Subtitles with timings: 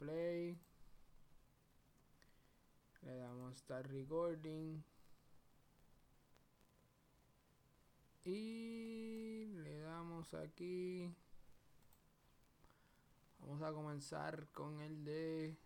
[0.00, 0.58] play.
[3.02, 4.82] Le damos start recording.
[8.24, 11.14] Y le damos aquí.
[13.40, 15.56] Vamos a comenzar con el de...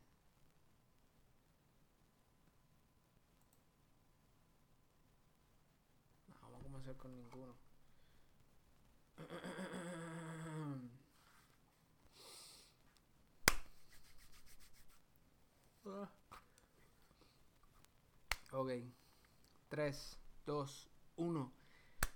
[6.29, 7.55] No, vamos a comenzar con ninguno.
[15.87, 16.09] Ah.
[18.57, 18.71] Ok.
[19.69, 21.53] 3, 2, 1.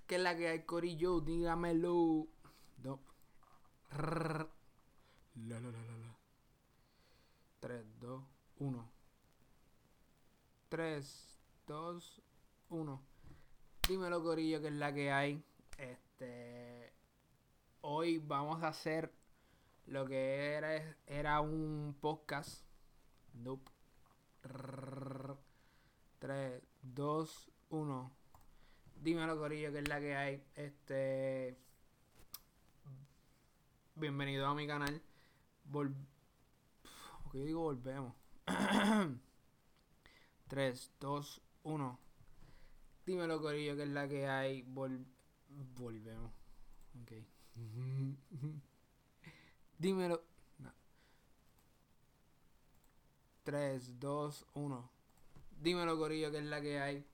[0.06, 1.20] ¿Qué es la que hay, Corillo?
[1.20, 2.28] Dígamelo.
[2.84, 3.00] No.
[3.90, 4.46] La,
[5.34, 6.16] la, la, la, la.
[7.58, 8.22] 3, 2,
[8.60, 8.90] 1.
[10.68, 12.22] 3, 2,
[12.68, 13.02] 1.
[13.88, 15.42] Dímelo, Corillo, ¿qué es la que hay?
[15.76, 16.92] Este.
[17.80, 19.12] Hoy vamos a hacer
[19.86, 22.62] lo que era, era un podcast.
[23.34, 23.72] Nope.
[26.18, 28.12] 3, 2, 1.
[28.96, 30.42] Dímelo, Corillo, que es la que hay.
[30.56, 31.56] Este.
[33.94, 35.00] Bienvenido a mi canal.
[35.64, 35.94] Vol...
[37.22, 38.14] ¿Por qué digo volvemos?
[40.48, 41.98] 3, 2, 1.
[43.06, 44.62] Dímelo, Corillo, que es la que hay.
[44.62, 45.06] Vol...
[45.76, 46.32] Volvemos.
[47.00, 47.12] Ok.
[49.78, 50.24] Dímelo.
[50.58, 50.72] No.
[53.44, 54.97] 3, 2, 1.
[55.60, 57.04] Dímelo, Corillo, que es la que hay.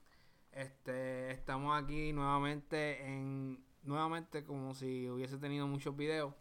[0.51, 3.63] Este, estamos aquí nuevamente en.
[3.83, 6.33] Nuevamente, como si hubiese tenido muchos videos.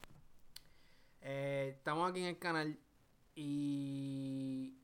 [1.22, 2.78] Eh, estamos aquí en el canal.
[3.34, 4.78] Y.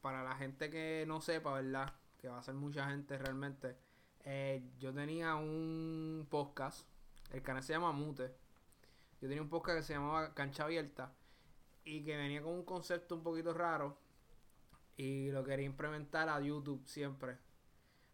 [0.00, 1.92] Para la gente que no sepa, ¿verdad?
[2.18, 3.76] Que va a ser mucha gente realmente.
[4.24, 6.86] Eh, yo tenía un podcast.
[7.32, 8.34] El canal se llama Mute.
[9.20, 11.12] Yo tenía un podcast que se llamaba Cancha Abierta.
[11.84, 13.98] Y que venía con un concepto un poquito raro.
[15.00, 17.38] Y lo quería implementar a YouTube siempre.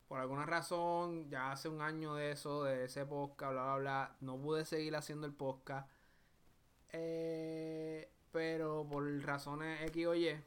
[0.06, 4.16] Por alguna razón, ya hace un año de eso, de ese podcast, bla, bla, bla.
[4.20, 5.91] No pude seguir haciendo el podcast.
[6.92, 10.41] Eh, pero por razones X o Y.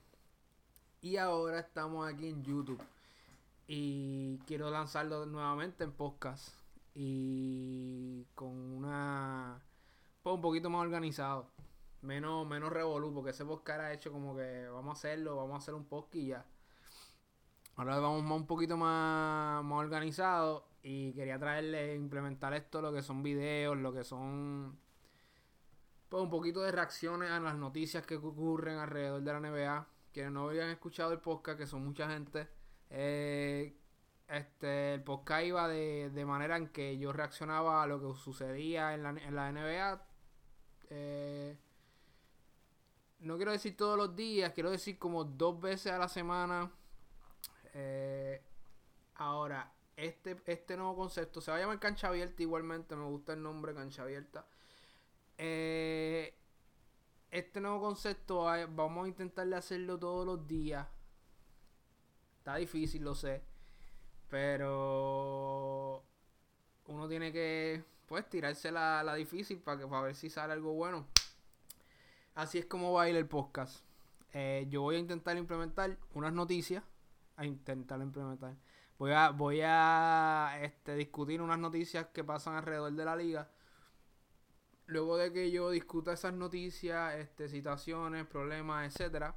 [1.01, 2.81] Y ahora estamos aquí en YouTube.
[3.67, 6.55] Y quiero lanzarlo nuevamente en podcast.
[6.95, 9.61] Y con una.
[10.23, 11.51] Pues un poquito más organizado.
[12.01, 13.13] Menos, menos revolú.
[13.13, 16.15] Porque ese podcast ha hecho como que vamos a hacerlo, vamos a hacer un podcast
[16.15, 16.45] y ya.
[17.75, 20.67] Ahora vamos más un poquito más, más organizado.
[20.81, 24.77] Y quería traerle, implementar esto, lo que son videos, lo que son.
[26.09, 29.87] Pues un poquito de reacciones a las noticias que ocurren alrededor de la NBA.
[30.11, 32.47] Quienes no habían escuchado el podcast, que son mucha gente.
[32.89, 33.77] Eh,
[34.27, 38.93] este, el podcast iba de, de, manera en que yo reaccionaba a lo que sucedía
[38.93, 40.05] en la, en la NBA.
[40.89, 41.57] Eh,
[43.19, 46.72] no quiero decir todos los días, quiero decir como dos veces a la semana.
[47.74, 48.41] Eh,
[49.16, 53.44] ahora, este, este nuevo concepto se va a llamar cancha abierta igualmente, me gusta el
[53.44, 54.46] nombre cancha abierta.
[55.38, 56.34] Eh,
[57.31, 60.88] este nuevo concepto vamos a intentarle hacerlo todos los días.
[62.40, 63.44] Está difícil, lo sé.
[64.29, 66.03] Pero
[66.88, 70.74] uno tiene que pues tirarse la, la difícil para, que, para ver si sale algo
[70.74, 71.08] bueno.
[72.39, 73.83] Así es como va a ir el podcast.
[74.31, 76.81] Eh, yo voy a intentar implementar unas noticias.
[77.35, 78.55] A intentar implementar.
[78.97, 83.51] Voy a, voy a este, discutir unas noticias que pasan alrededor de la liga.
[84.85, 89.35] Luego de que yo discuta esas noticias, este, situaciones, problemas, etcétera,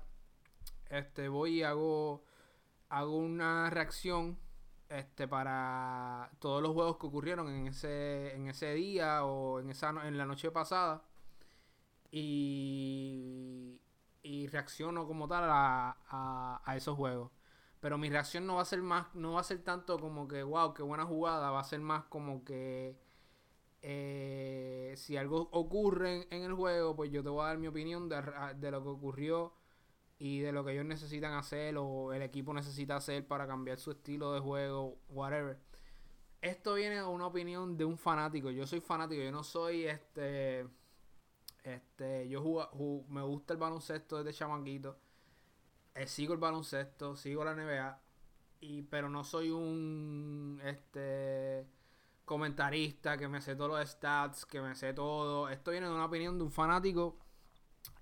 [0.88, 2.22] este, voy y hago,
[2.88, 4.38] hago una reacción
[4.88, 9.90] este, para todos los juegos que ocurrieron en ese, en ese día o en, esa,
[10.06, 11.02] en la noche pasada.
[12.12, 13.80] Y,
[14.22, 17.32] y reacciono como tal a, a, a, esos juegos.
[17.80, 20.42] Pero mi reacción no va a ser más, no va a ser tanto como que,
[20.44, 22.96] wow, qué buena jugada, va a ser más como que
[23.82, 28.08] eh, si algo ocurre en el juego, pues yo te voy a dar mi opinión
[28.08, 28.22] de,
[28.56, 29.54] de lo que ocurrió
[30.18, 33.90] y de lo que ellos necesitan hacer o el equipo necesita hacer para cambiar su
[33.90, 35.58] estilo de juego, whatever.
[36.40, 38.50] Esto viene de una opinión de un fanático.
[38.50, 40.66] Yo soy fanático, yo no soy este.
[41.62, 44.98] Este, yo jugo, me gusta el baloncesto desde chamaquito.
[45.94, 48.00] Eh, sigo el baloncesto, sigo la NBA.
[48.60, 51.66] Y, pero no soy un este
[52.24, 55.48] comentarista que me sé todos los stats, que me sé todo.
[55.48, 57.18] Esto viene de una opinión de un fanático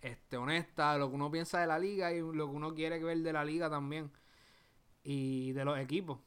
[0.00, 3.18] este, honesta, lo que uno piensa de la liga y lo que uno quiere ver
[3.18, 4.10] de la liga también.
[5.02, 6.18] Y de los equipos.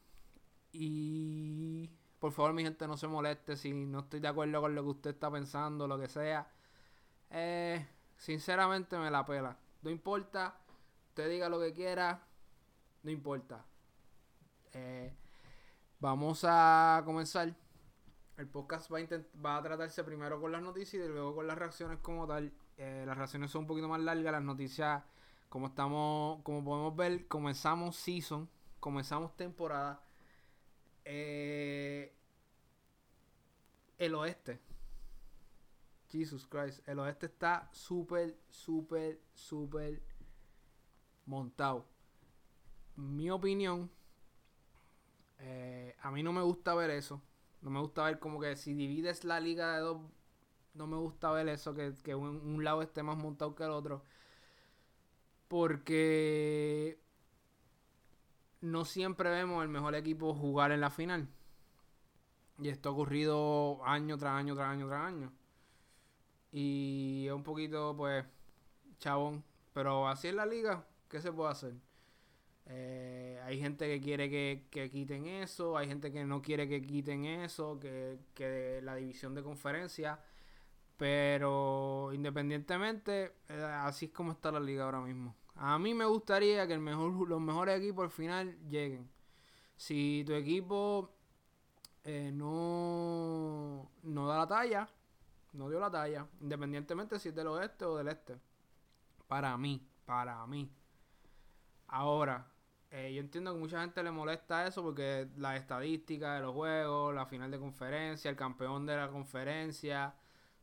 [0.72, 4.82] Y por favor, mi gente, no se moleste si no estoy de acuerdo con lo
[4.82, 6.50] que usted está pensando, lo que sea.
[7.30, 7.86] Eh,
[8.16, 9.56] sinceramente me la pela.
[9.82, 10.56] No importa,
[11.08, 12.26] usted diga lo que quiera,
[13.02, 13.64] no importa.
[14.72, 15.14] Eh,
[16.00, 17.54] vamos a comenzar.
[18.36, 21.56] El podcast va a, va a tratarse primero con las noticias y luego con las
[21.56, 22.52] reacciones como tal.
[22.76, 25.02] Eh, las reacciones son un poquito más largas, las noticias,
[25.48, 28.48] como estamos, como podemos ver, comenzamos season,
[28.80, 30.02] comenzamos temporada.
[31.04, 32.12] Eh,
[33.98, 34.60] el oeste.
[36.14, 36.86] Jesus Christ.
[36.88, 40.00] El oeste está súper, súper, súper
[41.26, 41.86] montado.
[42.96, 43.90] Mi opinión,
[45.38, 47.20] eh, a mí no me gusta ver eso.
[47.62, 50.00] No me gusta ver como que si divides la liga de dos,
[50.74, 54.04] no me gusta ver eso, que, un, lado esté más montado que el otro.
[55.48, 57.00] Porque
[58.60, 61.28] no siempre vemos el mejor equipo jugar en la final.
[62.58, 65.32] Y esto ha ocurrido año tras año, tras año, tras año.
[66.54, 68.24] Y es un poquito, pues,
[69.00, 69.42] chabón.
[69.72, 71.74] Pero así es la liga, ¿qué se puede hacer?
[72.66, 77.24] Eh, hay gente que quiere que, quiten eso, hay gente que no quiere que quiten
[77.24, 80.20] eso, que, que la división de conferencia.
[80.96, 85.34] Pero independientemente, eh, así es como está la liga ahora mismo.
[85.56, 89.10] A mí me gustaría que el mejor, los mejores equipos al final lleguen.
[89.76, 91.10] Si tu equipo
[92.04, 94.88] eh, no, no da la talla,
[95.54, 98.38] no dio la talla, independientemente si es del oeste o del este.
[99.28, 100.70] Para mí, para mí.
[101.88, 102.46] Ahora,
[102.90, 107.14] eh, yo entiendo que mucha gente le molesta eso porque la estadística de los juegos,
[107.14, 110.14] la final de conferencia, el campeón de la conferencia,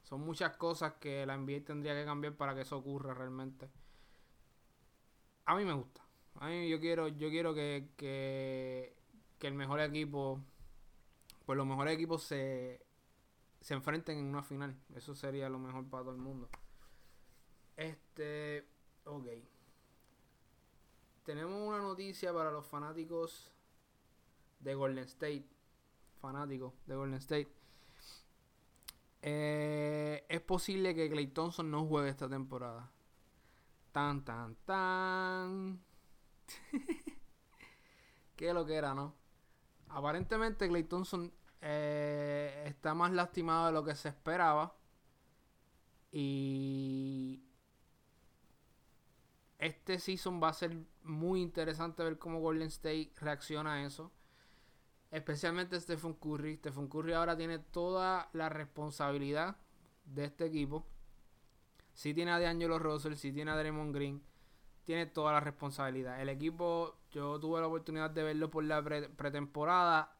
[0.03, 3.69] son muchas cosas que la NBA tendría que cambiar para que eso ocurra realmente.
[5.45, 6.01] A mí me gusta.
[6.35, 8.95] A mí yo quiero, yo quiero que, que,
[9.39, 10.39] que el mejor equipo,
[11.45, 12.85] pues los mejores equipos se,
[13.61, 14.75] se enfrenten en una final.
[14.95, 16.49] Eso sería lo mejor para todo el mundo.
[17.77, 18.67] Este,
[19.05, 19.27] ok
[21.23, 23.51] tenemos una noticia para los fanáticos
[24.59, 25.45] de Golden State.
[26.19, 27.51] Fanáticos de Golden State.
[29.21, 32.91] Eh, es posible que Clay Thompson no juegue esta temporada.
[33.91, 35.83] Tan, tan, tan.
[38.35, 39.13] Qué lo que era, ¿no?
[39.89, 41.31] Aparentemente Clay Thompson
[41.61, 44.75] eh, está más lastimado de lo que se esperaba.
[46.11, 47.43] Y
[49.59, 54.11] este season va a ser muy interesante ver cómo Golden State reacciona a eso.
[55.11, 56.57] Especialmente Stephen Curry.
[56.57, 59.57] Stephen Curry ahora tiene toda la responsabilidad
[60.05, 60.85] de este equipo.
[61.93, 64.23] Si tiene a D'Angelo Russell, si tiene a Draymond Green,
[64.85, 66.21] tiene toda la responsabilidad.
[66.21, 70.17] El equipo, yo tuve la oportunidad de verlo por la pretemporada.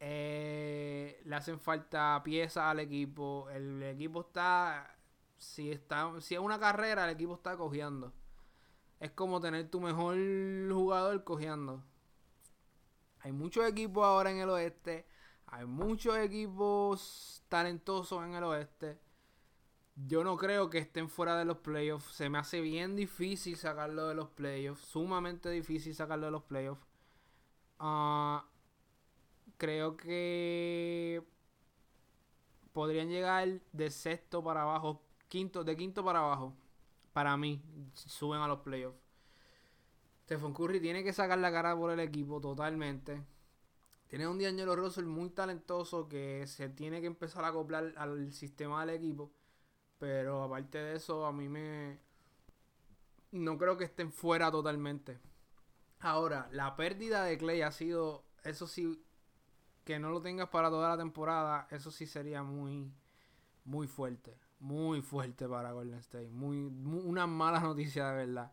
[0.00, 3.48] Eh, le hacen falta piezas al equipo.
[3.50, 4.96] El equipo está
[5.38, 8.12] si está si es una carrera, el equipo está cogiendo
[9.04, 10.16] es como tener tu mejor
[10.72, 11.82] jugador cogiendo.
[13.20, 15.06] Hay muchos equipos ahora en el oeste.
[15.46, 18.98] Hay muchos equipos talentosos en el oeste.
[19.94, 22.14] Yo no creo que estén fuera de los playoffs.
[22.14, 24.86] Se me hace bien difícil sacarlo de los playoffs.
[24.86, 26.86] Sumamente difícil sacarlo de los playoffs.
[27.78, 28.46] Ah,
[29.56, 31.22] creo que
[32.72, 35.02] podrían llegar de sexto para abajo.
[35.28, 36.54] Quinto, de quinto para abajo
[37.14, 37.62] para mí,
[37.94, 38.98] suben a los playoffs.
[40.24, 43.24] Stephen Curry tiene que sacar la cara por el equipo totalmente.
[44.08, 48.84] Tiene un D'Angelo Russell muy talentoso que se tiene que empezar a acoplar al sistema
[48.84, 49.30] del equipo.
[49.98, 52.00] Pero aparte de eso, a mí me.
[53.30, 55.18] No creo que estén fuera totalmente.
[56.00, 58.24] Ahora, la pérdida de Clay ha sido.
[58.42, 59.03] Eso sí.
[59.84, 61.68] Que no lo tengas para toda la temporada.
[61.70, 62.92] Eso sí sería muy.
[63.64, 66.30] Muy fuerte muy fuerte para Golden State.
[66.30, 68.52] Muy, una mala noticia de verdad.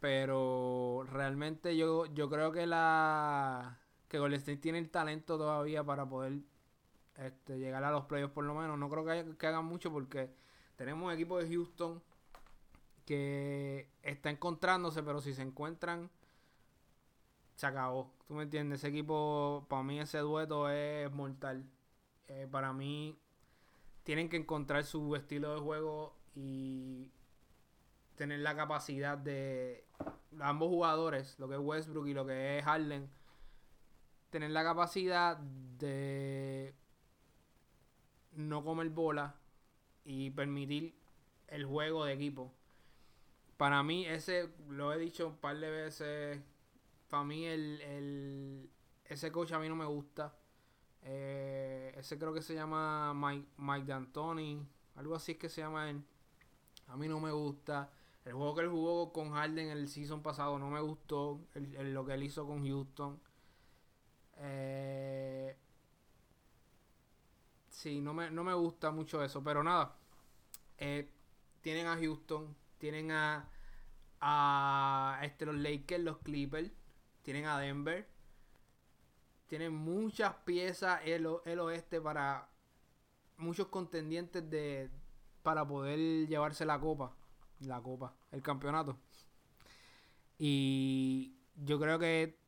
[0.00, 6.06] Pero realmente yo, yo creo que la que Golden State tiene el talento todavía para
[6.06, 6.40] poder
[7.16, 8.78] este, llegar a los playoffs por lo menos.
[8.78, 10.34] No creo que, que hagan mucho porque
[10.76, 12.02] tenemos un equipo de Houston
[13.06, 16.10] que está encontrándose, pero si se encuentran,
[17.62, 18.12] se acabó.
[18.26, 18.80] ¿Tú me entiendes?
[18.80, 21.64] Ese equipo, para mí ese dueto es mortal.
[22.26, 23.16] Eh, para mí,
[24.02, 27.12] tienen que encontrar su estilo de juego y
[28.16, 29.84] tener la capacidad de
[30.40, 33.08] ambos jugadores, lo que es Westbrook y lo que es Harden,
[34.30, 36.74] tener la capacidad de
[38.32, 39.36] no comer bola
[40.04, 40.98] y permitir
[41.46, 42.52] el juego de equipo.
[43.56, 46.40] Para mí, ese, lo he dicho un par de veces,
[47.12, 48.70] para mí el, el
[49.04, 50.34] ese coach a mí no me gusta.
[51.02, 54.66] Eh, ese creo que se llama Mike, Mike D'Antoni.
[54.96, 56.02] Algo así es que se llama él.
[56.86, 57.90] A mí no me gusta.
[58.24, 61.38] El juego que él jugó con Harden el season pasado no me gustó.
[61.54, 63.20] lo que él hizo con Houston.
[64.38, 65.54] Eh,
[67.68, 69.44] sí, no me, no me gusta mucho eso.
[69.44, 69.96] Pero nada.
[70.78, 71.10] Eh,
[71.60, 72.56] tienen a Houston.
[72.78, 73.50] Tienen a,
[74.18, 76.72] a este, los Lakers, los Clippers.
[77.22, 78.08] Tienen a Denver.
[79.46, 82.48] Tienen muchas piezas el, el oeste para
[83.36, 84.90] muchos contendientes de
[85.42, 87.14] para poder llevarse la copa
[87.66, 88.96] la copa, el campeonato.
[90.38, 92.38] Y yo creo que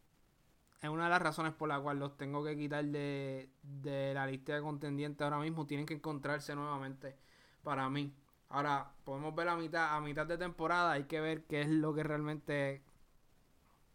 [0.81, 4.27] es una de las razones por la cual los tengo que quitar de, de la
[4.27, 5.67] lista de contendientes ahora mismo.
[5.67, 7.17] Tienen que encontrarse nuevamente
[7.63, 8.15] para mí.
[8.49, 11.95] Ahora, podemos ver a mitad, a mitad de temporada, hay que ver qué es lo
[11.95, 12.83] que realmente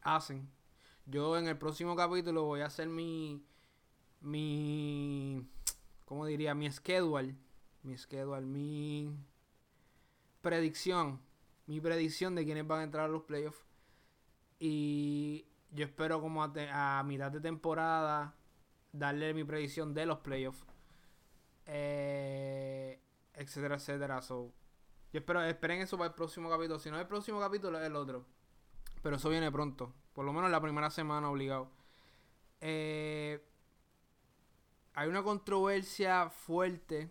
[0.02, 0.50] hacen.
[1.10, 3.44] Yo en el próximo capítulo voy a hacer mi.
[4.22, 5.44] mi.
[6.06, 6.54] ¿Cómo diría?
[6.54, 7.36] Mi schedule.
[7.82, 9.18] Mi schedule, mi
[10.42, 11.20] predicción,
[11.66, 13.66] mi predicción de quiénes van a entrar a los playoffs.
[14.60, 18.36] Y yo espero como a, mitad de temporada
[18.92, 20.64] darle mi predicción de los playoffs.
[21.66, 23.02] Eh,
[23.34, 24.20] etcétera, etcétera.
[24.20, 24.52] yo
[25.14, 26.78] espero, esperen eso para el próximo capítulo.
[26.80, 28.26] Si no el próximo capítulo, es el otro.
[29.02, 29.94] Pero eso viene pronto.
[30.20, 31.72] Por lo menos la primera semana obligado.
[32.60, 33.42] Eh,
[34.94, 37.10] hay una controversia fuerte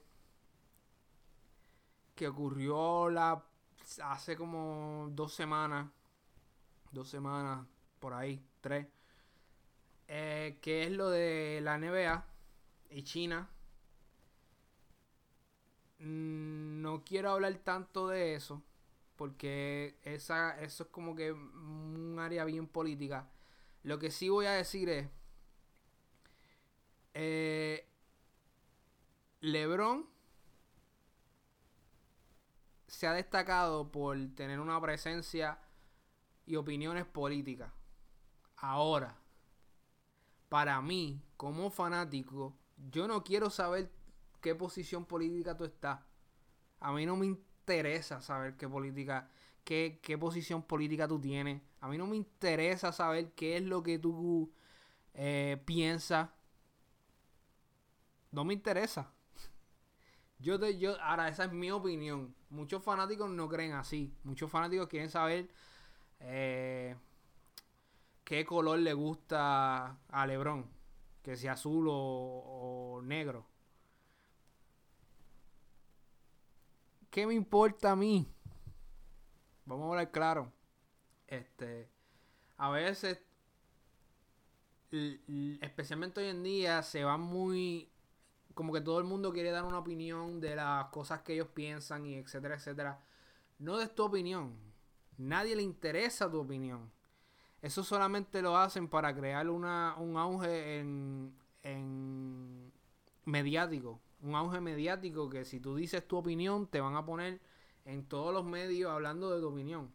[2.14, 3.42] que ocurrió la
[4.02, 5.88] hace como dos semanas,
[6.92, 7.66] dos semanas
[7.98, 8.86] por ahí, tres,
[10.06, 12.26] eh, que es lo de la NBA
[12.90, 13.48] y China.
[15.98, 18.62] Mm, no quiero hablar tanto de eso,
[19.18, 23.28] porque esa, eso es como que un área bien política.
[23.82, 25.08] Lo que sí voy a decir es,
[27.14, 27.84] eh,
[29.40, 30.06] LeBron
[32.86, 35.58] se ha destacado por tener una presencia
[36.46, 37.72] y opiniones políticas.
[38.56, 39.16] Ahora,
[40.48, 42.56] para mí, como fanático,
[42.90, 43.90] yo no quiero saber
[44.40, 46.00] qué posición política tú estás.
[46.80, 47.26] A mí no me
[47.68, 49.28] interesa saber qué política,
[49.64, 51.60] qué, qué posición política tú tienes.
[51.80, 54.50] A mí no me interesa saber qué es lo que tú
[55.12, 56.30] eh, piensas.
[58.32, 59.12] No me interesa.
[60.38, 62.34] Yo te, yo, ahora, esa es mi opinión.
[62.48, 64.14] Muchos fanáticos no creen así.
[64.24, 65.48] Muchos fanáticos quieren saber
[66.20, 66.96] eh,
[68.24, 70.66] qué color le gusta a Lebron.
[71.22, 73.46] Que sea azul o, negro.
[77.18, 78.32] ¿Qué me importa a mí?
[79.64, 80.52] Vamos a hablar claro.
[81.26, 81.90] Este,
[82.56, 83.18] a veces,
[85.60, 87.90] especialmente hoy en día, se va muy
[88.54, 92.06] como que todo el mundo quiere dar una opinión de las cosas que ellos piensan
[92.06, 93.04] y etcétera, etcétera.
[93.58, 94.56] No des tu opinión.
[95.16, 96.88] Nadie le interesa tu opinión.
[97.60, 102.72] Eso solamente lo hacen para crear una, un auge en, en
[103.24, 104.00] mediático.
[104.20, 107.40] Un auge mediático que si tú dices tu opinión te van a poner
[107.84, 109.92] en todos los medios hablando de tu opinión.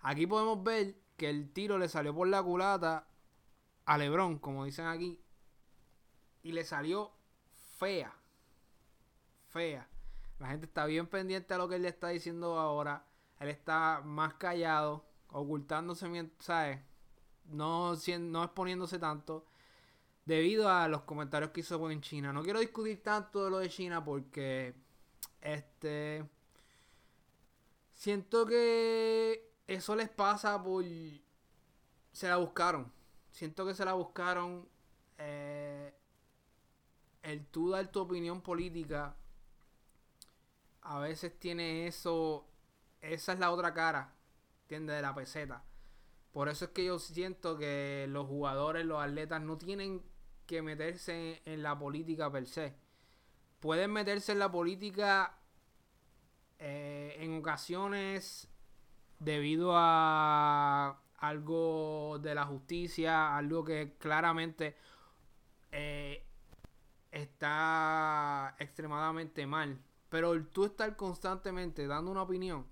[0.00, 3.08] Aquí podemos ver que el tiro le salió por la culata
[3.86, 5.20] a Lebron, como dicen aquí,
[6.42, 7.12] y le salió
[7.78, 8.14] fea.
[9.48, 9.88] Fea.
[10.38, 13.06] La gente está bien pendiente a lo que él le está diciendo ahora.
[13.40, 16.80] Él está más callado, ocultándose, ¿sabes?
[17.46, 19.46] No, no exponiéndose tanto.
[20.24, 22.32] Debido a los comentarios que hizo en China.
[22.32, 24.74] No quiero discutir tanto de lo de China porque.
[25.40, 26.28] Este.
[27.92, 30.84] Siento que eso les pasa por.
[32.12, 32.92] Se la buscaron.
[33.30, 34.68] Siento que se la buscaron.
[35.18, 35.94] Eh,
[37.22, 39.16] el tú dar tu opinión política
[40.84, 42.46] a veces tiene eso,
[43.00, 44.14] esa es la otra cara,
[44.62, 44.96] ¿entiendes?
[44.96, 45.64] De la peseta.
[46.30, 50.02] Por eso es que yo siento que los jugadores, los atletas no tienen
[50.46, 52.74] que meterse en, la política per se.
[53.60, 55.38] Pueden meterse en la política
[56.58, 58.48] eh, en ocasiones
[59.18, 64.76] debido a algo de la justicia, algo que claramente
[65.72, 66.26] eh,
[67.10, 69.82] está extremadamente mal.
[70.08, 72.66] Pero tú estar constantemente dando una opinión,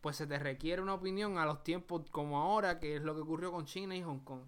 [0.00, 3.22] pues se te requiere una opinión a los tiempos como ahora, que es lo que
[3.22, 4.44] ocurrió con China y Hong Kong.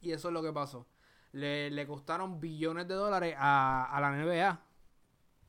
[0.00, 0.86] Y eso es lo que pasó.
[1.32, 4.60] Le, costaron billones de dólares a, la NBA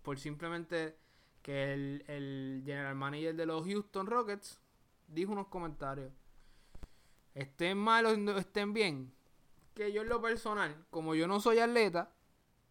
[0.01, 0.97] por simplemente
[1.41, 4.59] que el, el general manager de los Houston Rockets
[5.07, 6.11] dijo unos comentarios.
[7.33, 9.13] Estén mal o estén bien.
[9.73, 12.11] Que yo en lo personal, como yo no soy atleta,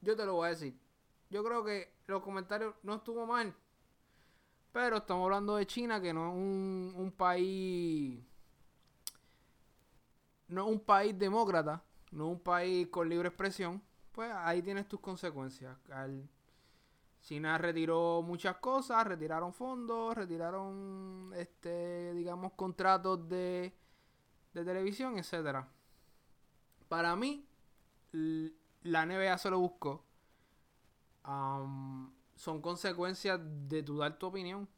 [0.01, 0.79] yo te lo voy a decir.
[1.31, 3.55] Yo creo que los comentarios no estuvo mal.
[4.73, 8.21] Pero estamos hablando de China, que no es un, un país.
[10.49, 13.83] No es un país demócrata, no un país con libre expresión.
[14.13, 15.77] Pues ahí tienes tus consecuencias.
[17.23, 23.73] China retiró muchas cosas, retiraron fondos, retiraron, este, digamos, contratos de,
[24.53, 25.69] de televisión, etcétera.
[26.89, 27.47] Para mí,
[28.13, 30.05] la NBA se lo buscó.
[31.25, 34.69] son consecuencias de tu dar tu opinión.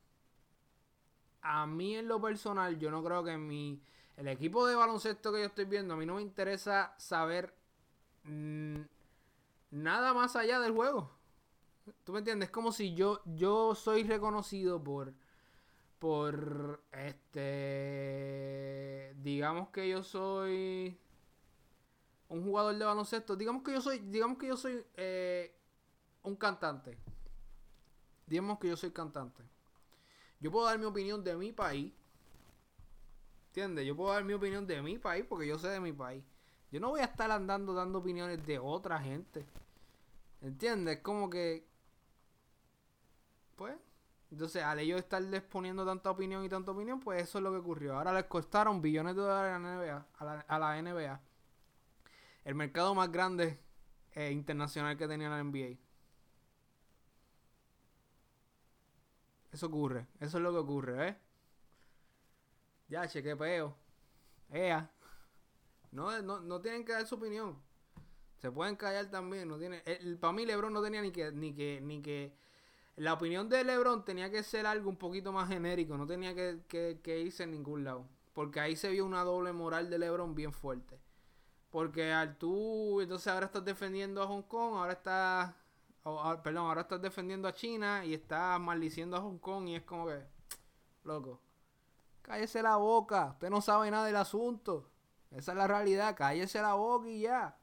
[1.41, 3.83] A mí en lo personal, yo no creo que mi...
[4.17, 7.55] El equipo de baloncesto que yo estoy viendo, a mí no me interesa saber
[9.71, 11.11] nada más allá del juego.
[12.05, 12.49] ¿Tú me entiendes?
[12.49, 15.13] Es como si yo, yo soy reconocido por...
[15.99, 16.83] Por...
[16.93, 18.05] Este...
[19.17, 20.99] Digamos que yo soy
[22.29, 25.57] un jugador de baloncesto, digamos que yo soy, digamos que yo soy eh,
[26.23, 26.99] un cantante.
[28.27, 29.43] Digamos que yo soy cantante.
[30.41, 31.93] Yo puedo dar mi opinión de mi país.
[33.55, 33.87] ¿Entiendes?
[33.87, 36.25] Yo puedo dar mi opinión de mi país porque yo sé de mi país.
[36.73, 39.47] Yo no voy a estar andando dando opiniones de otra gente.
[40.41, 40.99] ¿Entiendes?
[40.99, 41.65] Como que.
[43.55, 43.77] Pues.
[44.33, 47.59] Entonces, al ellos estar exponiendo tanta opinión y tanta opinión, pues eso es lo que
[47.59, 47.97] ocurrió.
[47.97, 50.07] Ahora les costaron billones de dólares a la NBA.
[50.19, 51.21] A la, a la NBA
[52.45, 53.59] el mercado más grande
[54.15, 55.79] eh, internacional que tenía la NBA.
[59.53, 61.17] Eso ocurre, eso es lo que ocurre, ¿eh?
[62.89, 63.77] Ya, cheque peo.
[64.51, 64.91] Ea.
[65.91, 67.57] No, no, tienen que dar su opinión.
[68.39, 69.49] Se pueden callar también.
[69.49, 72.37] No tiene, el, para mí LeBron no tenía ni que, ni que, ni que.
[72.97, 75.97] La opinión de LeBron tenía que ser algo un poquito más genérico.
[75.97, 78.07] No tenía que, que, que irse en ningún lado.
[78.33, 80.99] Porque ahí se vio una doble moral de LeBron bien fuerte.
[81.75, 85.53] Porque al tú, entonces ahora estás defendiendo a Hong Kong, ahora estás,
[86.45, 90.07] perdón, ahora estás defendiendo a China y estás maldiciendo a Hong Kong y es como
[90.07, 90.23] que,
[91.03, 91.41] loco,
[92.25, 94.91] cállese la boca, usted no sabe nada del asunto.
[95.31, 97.57] Esa es la realidad, cállese la boca y ya.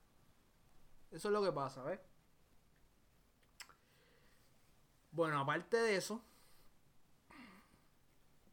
[1.10, 2.00] Eso es lo que pasa, ¿ves?
[5.12, 6.22] Bueno, aparte de eso,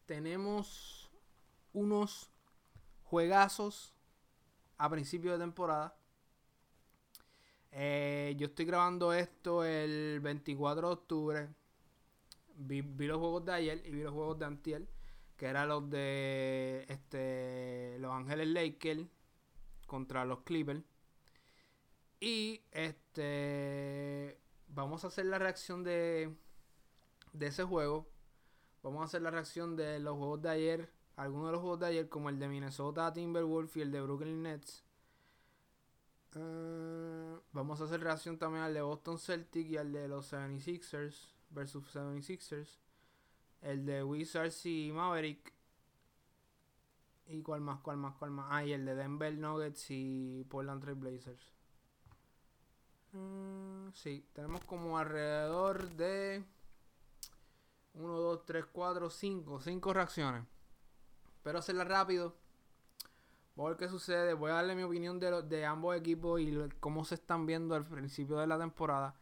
[0.05, 1.09] tenemos
[1.71, 2.29] unos
[3.03, 3.93] juegazos
[4.77, 5.95] a principio de temporada.
[7.71, 11.49] Eh, yo estoy grabando esto el 24 de octubre.
[12.55, 14.89] Vi, los juegos de ayer y vi los juegos de Antiel.
[15.39, 19.07] Que eran los de este, Los Ángeles Lakers
[19.87, 20.83] contra los Clippers.
[22.19, 26.35] Y este vamos a hacer la reacción de,
[27.33, 28.07] de ese juego.
[28.83, 31.85] Vamos a hacer la reacción de los juegos de ayer algunos de los juegos de
[31.87, 34.85] ayer, como el de Minnesota Timberwolves y el de Brooklyn Nets.
[36.35, 41.33] Eh, vamos a hacer reacción también al de Boston Celtic y al de los 76ers
[41.49, 42.79] versus 76ers.
[43.61, 45.53] El de Wizards y Maverick.
[47.27, 47.79] ¿Y cuál más?
[47.81, 48.15] ¿Cuál más?
[48.15, 48.47] ¿Cuál más?
[48.49, 51.53] Ah, y el de Denver Nuggets y Portland Trail Blazers.
[53.11, 56.43] Mm, sí, tenemos como alrededor de
[57.93, 59.61] 1, 2, 3, 4, 5.
[59.61, 60.43] 5 reacciones.
[61.35, 62.35] Espero hacerla rápido.
[63.55, 64.33] Voy a ver qué sucede.
[64.33, 67.85] Voy a darle mi opinión de, de ambos equipos y cómo se están viendo al
[67.85, 69.15] principio de la temporada.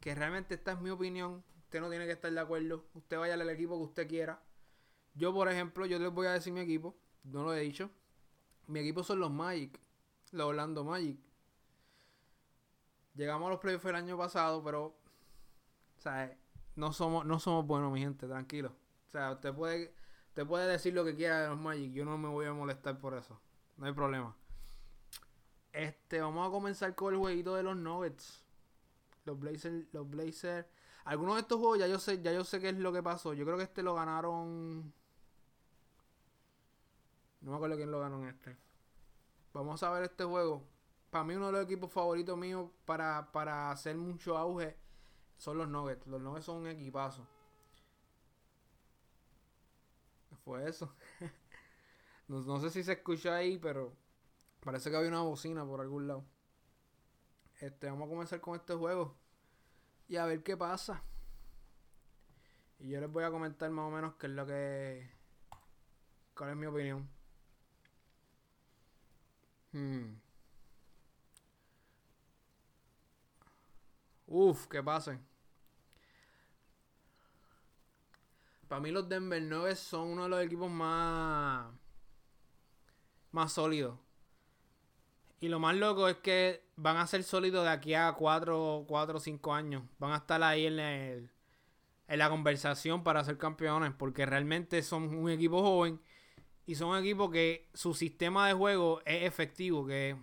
[0.00, 1.42] Que realmente esta es mi opinión.
[1.70, 2.84] Usted no tiene que estar de acuerdo.
[2.94, 4.42] Usted vaya al equipo que usted quiera.
[5.14, 6.96] Yo, por ejemplo, yo les voy a decir mi equipo.
[7.22, 7.90] No lo he dicho.
[8.66, 9.78] Mi equipo son los Magic.
[10.32, 11.16] Los Orlando Magic.
[13.14, 14.96] Llegamos a los playoffs el año pasado, pero.
[15.98, 16.36] Sea,
[16.74, 18.74] no somos, no somos buenos, mi gente, tranquilo.
[19.06, 19.94] O sea, usted puede
[20.34, 21.92] te puede decir lo que quiera de los Magic.
[21.92, 23.40] Yo no me voy a molestar por eso.
[23.76, 24.36] No hay problema.
[25.72, 28.42] Este, vamos a comenzar con el jueguito de los Nuggets.
[29.24, 30.66] Los Blazers, los Blazers.
[31.04, 33.34] Algunos de estos juegos ya yo sé, ya yo sé qué es lo que pasó.
[33.34, 34.92] Yo creo que este lo ganaron.
[37.40, 38.56] No me acuerdo quién lo ganó en este.
[39.52, 40.62] Vamos a ver este juego.
[41.10, 44.76] Para mí uno de los equipos favoritos míos para, para hacer mucho auge
[45.38, 46.06] son los Nuggets.
[46.06, 47.26] Los Nuggets son un equipazo
[50.44, 50.92] fue eso.
[52.28, 53.92] no, sé si se escucha ahí, pero
[54.60, 56.24] parece que había una bocina por algún lado.
[57.60, 59.16] Este, vamos a comenzar con este juego
[60.10, 61.02] y a ver qué pasa.
[62.80, 65.08] Y yo les voy a comentar más o menos qué es lo que.
[66.34, 67.08] cuál es mi opinión.
[69.72, 70.14] Hmm.
[74.26, 75.20] Uf, que pase.
[78.66, 81.72] Para mí los Denver Nuggets son uno de los equipos más
[83.30, 83.96] más sólidos.
[85.40, 89.20] Y lo más loco es que van a ser sólidos de aquí a 4 o
[89.20, 89.82] 5 años.
[89.98, 91.30] Van a estar ahí en el,
[92.08, 96.00] en la conversación para ser campeones, porque realmente son un equipo joven
[96.66, 100.16] y son un equipo que su sistema de juego es efectivo, que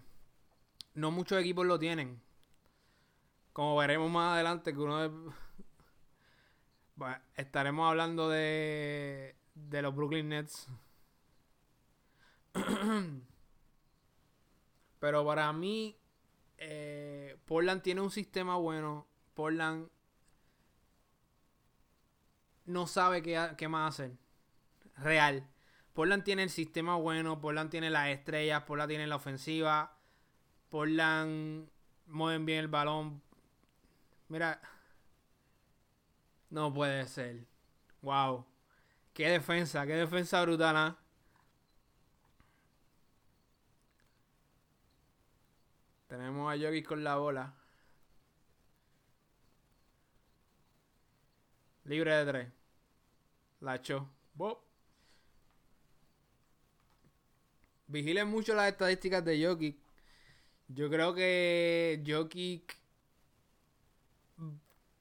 [0.96, 2.20] no muchos equipos lo tienen.
[3.54, 5.12] Como veremos más adelante, que uno de...
[7.36, 10.68] Estaremos hablando de, de los Brooklyn Nets.
[15.00, 15.96] Pero para mí,
[16.58, 19.08] eh, Portland tiene un sistema bueno.
[19.34, 19.90] Portland
[22.66, 24.18] no sabe qué, qué, más hacer.
[24.98, 25.48] Real.
[25.94, 27.40] Portland tiene el sistema bueno.
[27.40, 28.64] Portland tiene las estrellas.
[28.64, 29.98] Portland tiene la ofensiva.
[30.70, 31.70] Portland
[32.08, 33.22] mueven bien el balón.
[34.28, 34.62] Mira.
[36.50, 37.46] No puede ser.
[38.02, 38.46] Wow.
[39.14, 39.86] Qué defensa.
[39.86, 40.78] Qué defensa brutal.
[40.78, 40.98] ¿ah?
[46.08, 47.54] Tenemos a Yogi con la bola.
[51.86, 52.48] Libre de tres.
[53.62, 54.10] La echó.
[57.88, 59.78] Vigilen mucho las estadísticas de Jokic.
[60.68, 62.78] Yo creo que Jokic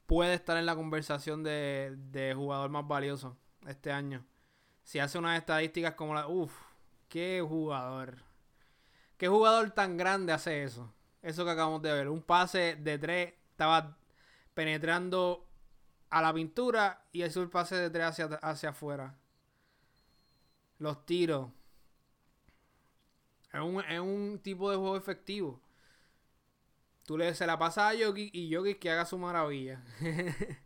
[0.07, 4.25] puede estar en la conversación de, de, jugador más valioso este año.
[4.85, 6.29] Si hace unas estadísticas como la...
[6.29, 6.53] Uf,
[7.09, 8.23] qué jugador.
[9.19, 10.96] ¿Qué jugador tan grande hace eso?
[11.31, 12.09] Eso que acabamos de ver.
[12.09, 13.35] Un pase de tres.
[13.53, 13.97] Estaba
[14.55, 15.47] penetrando
[16.11, 19.17] a la pintura y eso el pase de tres hacia, hacia afuera.
[20.79, 21.51] Los tiros.
[23.53, 25.61] Es un, es un tipo de juego efectivo.
[27.07, 29.83] Tú le se la pasas a Yogi y Yogi que haga su maravilla.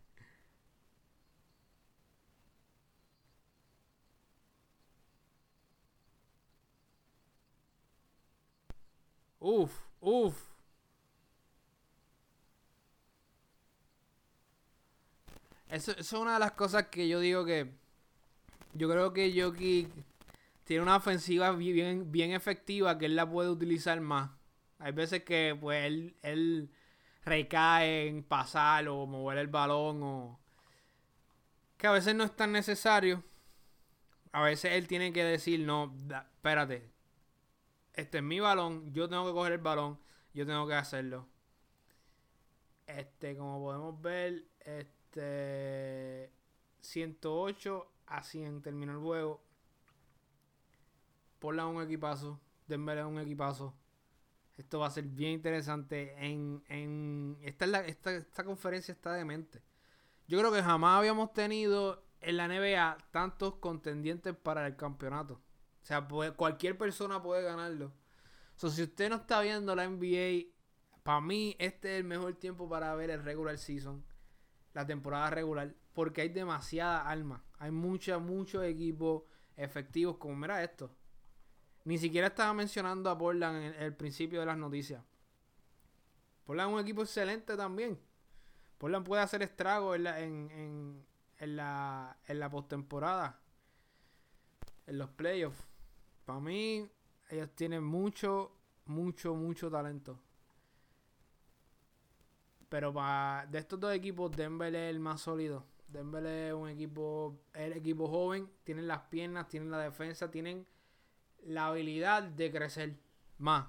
[9.41, 10.50] uf, uf.
[15.71, 17.71] Eso, es una de las cosas que yo digo que.
[18.73, 19.87] Yo creo que Yoki
[20.65, 24.31] tiene una ofensiva bien, bien efectiva que él la puede utilizar más.
[24.79, 26.69] Hay veces que pues él, él
[27.23, 30.39] recae en pasar o mover el balón o.
[31.77, 33.23] Que a veces no es tan necesario.
[34.33, 35.95] A veces él tiene que decir, no,
[36.35, 36.91] espérate.
[37.93, 39.99] Este es mi balón, yo tengo que coger el balón,
[40.33, 41.27] yo tengo que hacerlo.
[42.87, 46.31] Este, como podemos ver, este este
[46.79, 49.41] 108 a 100 terminó el juego.
[51.39, 52.39] Por la un equipazo.
[52.67, 53.75] Denver un equipazo.
[54.57, 56.13] Esto va a ser bien interesante.
[56.17, 59.61] En, en esta, esta, esta conferencia está demente.
[60.27, 65.41] Yo creo que jamás habíamos tenido en la NBA tantos contendientes para el campeonato.
[65.83, 67.91] O sea, cualquier persona puede ganarlo.
[68.55, 70.51] So, si usted no está viendo la NBA,
[71.03, 74.05] para mí este es el mejor tiempo para ver el regular season
[74.73, 77.43] la temporada regular porque hay demasiada alma.
[77.59, 79.23] Hay muchos, muchos equipos
[79.55, 80.95] efectivos como mira esto.
[81.83, 85.03] Ni siquiera estaba mencionando a Portland en el principio de las noticias.
[86.45, 87.99] Portland es un equipo excelente también.
[88.77, 91.05] Portland puede hacer estragos en la, en,
[91.37, 93.39] en, la, en la postemporada.
[94.87, 95.67] En los playoffs.
[96.25, 96.89] Para mí,
[97.29, 100.19] ellos tienen mucho, mucho, mucho talento.
[102.71, 105.65] Pero para de estos dos equipos, Denver es el más sólido.
[105.89, 110.65] Denver es un equipo, el equipo joven, tienen las piernas, tienen la defensa, tienen
[111.43, 112.95] la habilidad de crecer
[113.39, 113.67] más.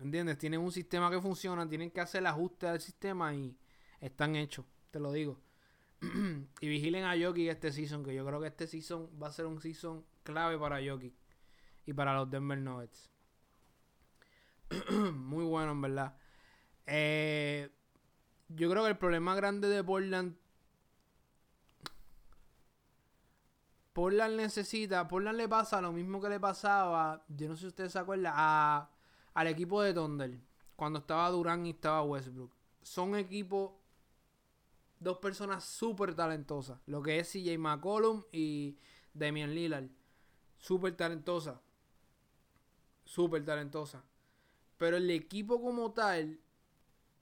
[0.00, 0.38] ¿Entiendes?
[0.38, 3.54] Tienen un sistema que funciona, tienen que hacer el ajuste al sistema y
[4.00, 5.38] están hechos, te lo digo.
[6.62, 9.44] y vigilen a Jokic este season, que yo creo que este season va a ser
[9.44, 11.12] un season clave para Jokic
[11.84, 13.10] y para los Denver Nuggets.
[15.12, 16.16] Muy bueno, en verdad.
[16.86, 17.70] Eh,
[18.48, 20.36] yo creo que el problema grande de Portland.
[23.92, 25.08] Portland necesita.
[25.08, 27.24] Portland le pasa lo mismo que le pasaba.
[27.28, 28.34] Yo no sé si ustedes se acuerdan.
[28.36, 30.38] Al equipo de Thunder.
[30.76, 32.52] Cuando estaba Durán y estaba Westbrook.
[32.82, 33.72] Son equipos.
[35.00, 36.78] Dos personas súper talentosas.
[36.86, 38.78] Lo que es CJ McCollum y
[39.12, 39.88] Damian Lillard.
[40.58, 41.60] Súper talentosa.
[43.04, 44.04] Súper talentosa.
[44.78, 46.40] Pero el equipo como tal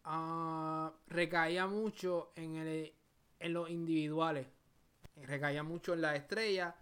[0.06, 2.92] uh, recaía mucho en, el,
[3.38, 4.46] en los individuales.
[5.16, 6.76] Recaía mucho en la estrella.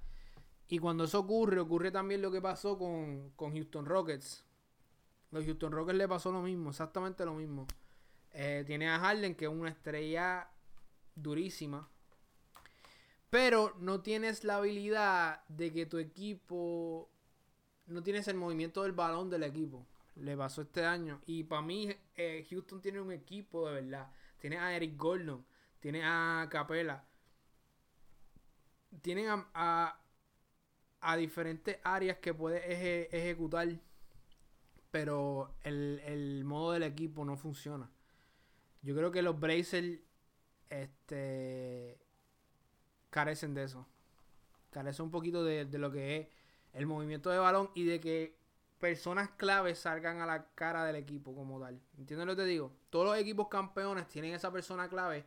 [0.69, 4.45] Y cuando eso ocurre, ocurre también lo que pasó con, con Houston Rockets.
[5.31, 7.67] Los Houston Rockets le pasó lo mismo, exactamente lo mismo.
[8.33, 10.49] Eh, tiene a Harden, que es una estrella
[11.15, 11.89] durísima.
[13.29, 17.11] Pero no tienes la habilidad de que tu equipo.
[17.87, 21.21] No tienes el movimiento del balón del equipo le pasó este año.
[21.27, 24.11] Y para mí, eh, Houston tiene un equipo de verdad.
[24.39, 25.45] Tiene a Eric Gordon,
[25.81, 27.05] tiene a Capela.
[29.03, 29.99] tienen a,
[31.01, 32.63] a, diferentes áreas que puedes
[33.13, 33.69] ejecutar,
[34.91, 37.91] pero el, el modo del equipo no funciona.
[38.83, 40.01] Yo creo que los Blazers
[40.71, 41.99] este,
[43.11, 43.87] carecen de eso.
[44.71, 46.29] Carecen un poquito de, de, lo que es
[46.73, 48.42] el movimiento de balón y de que
[48.83, 51.81] personas claves salgan a la cara del equipo como tal.
[51.97, 52.73] ¿Entiendes lo que te digo?
[52.91, 55.25] Todos los equipos campeones tienen esa persona clave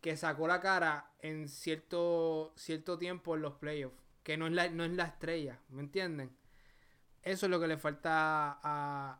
[0.00, 3.94] que sacó la cara en cierto, cierto tiempo en los playoffs.
[4.24, 6.36] Que no es la, no es la estrella, ¿me entienden?
[7.22, 8.54] Eso es lo que le falta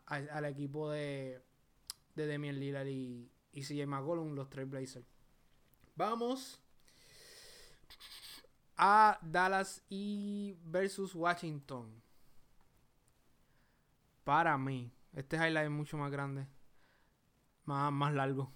[0.05, 1.41] al equipo de,
[2.17, 5.07] de Demian Lillard y, y CJ McCollum, los Trailblazers.
[5.95, 6.61] Vamos
[8.77, 12.03] a Dallas y versus Washington.
[14.25, 16.47] Para mí, este highlight es mucho más grande,
[17.65, 18.53] más, más largo.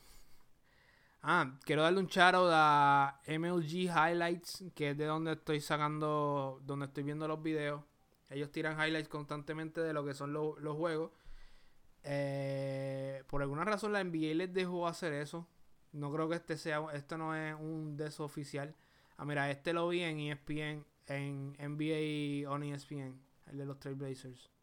[1.27, 6.85] Ah, quiero darle un charo a MLG Highlights, que es de donde estoy sacando, donde
[6.87, 7.83] estoy viendo los videos.
[8.29, 11.13] Ellos tiran highlights constantemente de lo que son los, juegos.
[12.03, 15.49] Eh, por alguna razón la NBA les dejó hacer eso.
[15.93, 18.77] No creo que este sea, esto no es un de esos oficial.
[19.17, 24.54] Ah, mira, este lo vi en ESPN, en NBA on ESPN, el de los Trailblazers.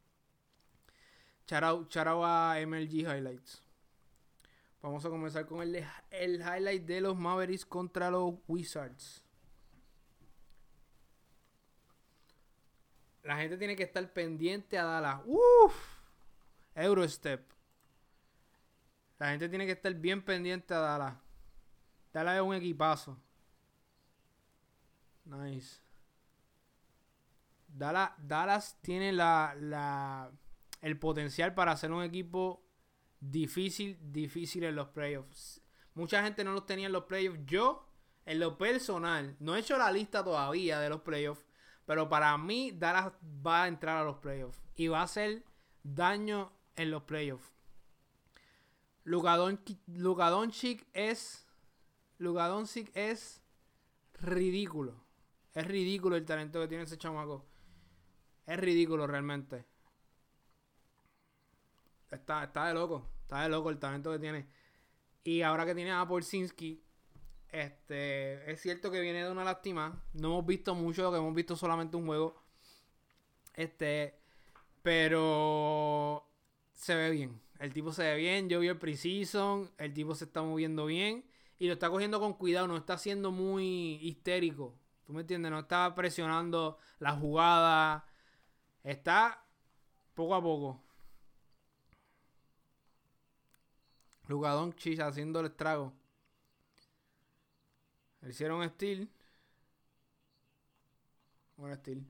[1.46, 3.64] Charao a MLG Highlights.
[4.82, 9.24] Vamos a comenzar con el, el highlight de los Mavericks contra los Wizards.
[13.24, 15.22] La gente tiene que estar pendiente a Dallas.
[15.26, 15.76] Uf.
[16.74, 17.52] Eurostep.
[19.20, 21.14] La gente tiene que estar bien pendiente a Dallas.
[22.12, 23.18] Dallas es un equipazo.
[25.26, 25.80] Nice.
[27.68, 30.32] Dallas, Dallas tiene la, la,
[30.82, 32.66] el potencial para ser un equipo
[33.20, 35.62] difícil, difícil en los playoffs.
[35.94, 37.40] Mucha gente no los tenía en los playoffs.
[37.46, 37.88] Yo,
[38.26, 41.46] en lo personal, no he hecho la lista todavía de los playoffs.
[41.86, 43.12] Pero para mí, Dallas
[43.46, 44.60] va a entrar a los playoffs.
[44.76, 45.44] Y va a hacer
[45.84, 47.52] daño en los playoffs.
[49.04, 51.48] Luka Doncic es
[52.18, 52.50] Luka
[52.94, 53.42] es
[54.14, 55.04] ridículo.
[55.54, 57.46] Es ridículo el talento que tiene ese chamaco.
[58.46, 59.66] Es ridículo realmente.
[62.12, 63.10] Está, está de loco.
[63.22, 64.48] Está de loco el talento que tiene.
[65.24, 66.84] Y ahora que tiene a Porzinski,
[67.50, 70.04] este, es cierto que viene de una lástima.
[70.14, 72.42] No hemos visto mucho, que hemos visto solamente un juego.
[73.54, 74.20] Este,
[74.82, 76.28] pero
[76.74, 77.42] se ve bien.
[77.60, 78.50] El tipo se ve bien.
[78.50, 79.70] Yo vi el preseason.
[79.78, 81.26] El tipo se está moviendo bien.
[81.60, 82.68] Y lo está cogiendo con cuidado.
[82.68, 84.76] No está siendo muy histérico.
[85.06, 85.52] ¿Tú me entiendes?
[85.52, 88.06] No está presionando la jugada.
[88.84, 89.46] Está
[90.16, 90.82] poco a poco.
[94.32, 95.92] Lugadón Chis haciendo el estrago.
[98.26, 99.10] hicieron Steel.
[101.58, 102.08] Buen Steel.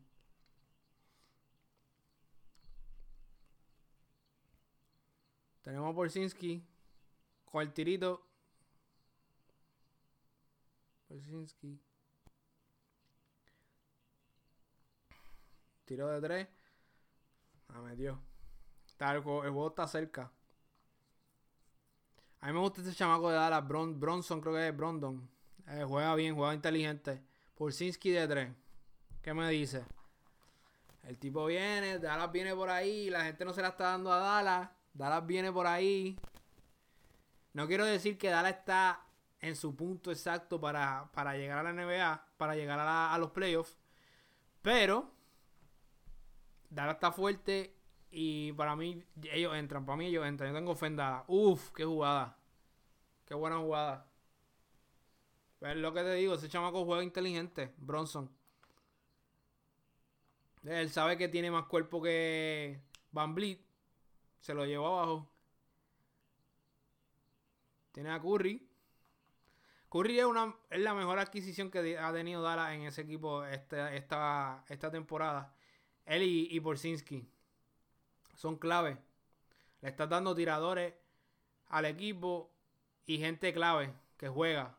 [5.63, 6.63] Tenemos a Porzinski
[7.45, 8.23] con el tirito.
[11.07, 11.81] Porzinski.
[15.86, 16.47] Tiro de tres.
[17.69, 18.21] Ah, metió.
[18.86, 20.31] Está, el, juego, está cerca.
[22.41, 23.67] A mí me gusta este chamaco de Dallas.
[23.67, 25.30] Bronson, creo que es Brondon.
[25.67, 27.21] Eh, juega bien, juega inteligente.
[27.56, 28.51] Porzinski de tres.
[29.21, 29.86] ¿Qué me dice?
[31.04, 33.12] El tipo viene, Dallas viene por ahí.
[33.12, 34.69] La gente no se la está dando a Dallas.
[34.91, 36.17] Dallas viene por ahí.
[37.54, 39.06] No quiero decir que Dallas está
[39.39, 43.77] en su punto exacto para, llegar a la NBA, para llegar a, los playoffs.
[44.63, 45.12] Pero
[46.71, 47.75] Dallas está fuerte
[48.12, 49.86] y para mí ellos entran.
[49.86, 50.52] Para mí ellos entran.
[50.52, 51.24] Yo tengo ofendada.
[51.28, 52.38] Uf, qué jugada.
[53.26, 54.12] Qué buena jugada.
[55.62, 58.30] Es lo que te digo, ese chamaco juega inteligente, Bronson.
[60.63, 63.62] Él sabe que tiene más cuerpo que Van Vliet.
[64.39, 65.32] Se lo llevó abajo.
[67.91, 68.67] Tiene a Curry.
[69.89, 73.93] Curry es, una, es la mejor adquisición que ha tenido Dallas en ese equipo esta,
[73.93, 75.54] esta, esta temporada.
[76.06, 76.60] Él y, y
[78.41, 78.97] son clave.
[79.82, 80.95] Le está dando tiradores
[81.67, 82.51] al equipo
[83.06, 84.75] y gente clave que juega.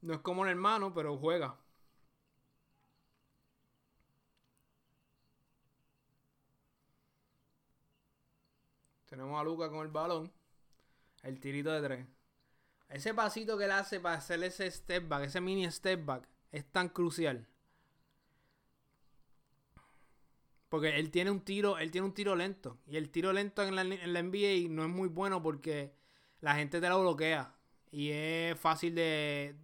[0.00, 1.56] No es como un hermano, pero juega.
[9.06, 10.32] Tenemos a Luca con el balón.
[11.22, 12.06] El tirito de tres.
[12.88, 16.64] Ese pasito que él hace para hacer ese step back, ese mini step back, es
[16.72, 17.46] tan crucial.
[20.70, 22.78] Porque él tiene un tiro, él tiene un tiro lento.
[22.86, 25.92] Y el tiro lento en la, NBA no es muy bueno porque
[26.40, 27.54] la gente te lo bloquea.
[27.90, 29.56] Y es fácil de,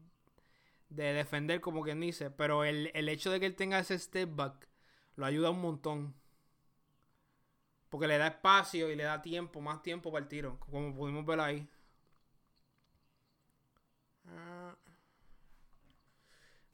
[0.90, 2.30] de defender, como quien dice.
[2.30, 4.68] Pero el, el hecho de que él tenga ese step back
[5.14, 6.14] lo ayuda un montón.
[7.88, 10.58] Porque le da espacio y le da tiempo, más tiempo para el tiro.
[10.58, 11.68] Como pudimos ver ahí.
[14.26, 14.74] Ah.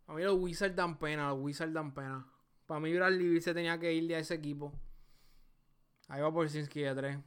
[0.07, 2.32] Para mí los Wizards dan pena, los Wizards dan pena.
[2.67, 4.73] Para mí Bradley se tenía que ir de ese equipo.
[6.09, 7.19] Ahí va por Sinski de 3.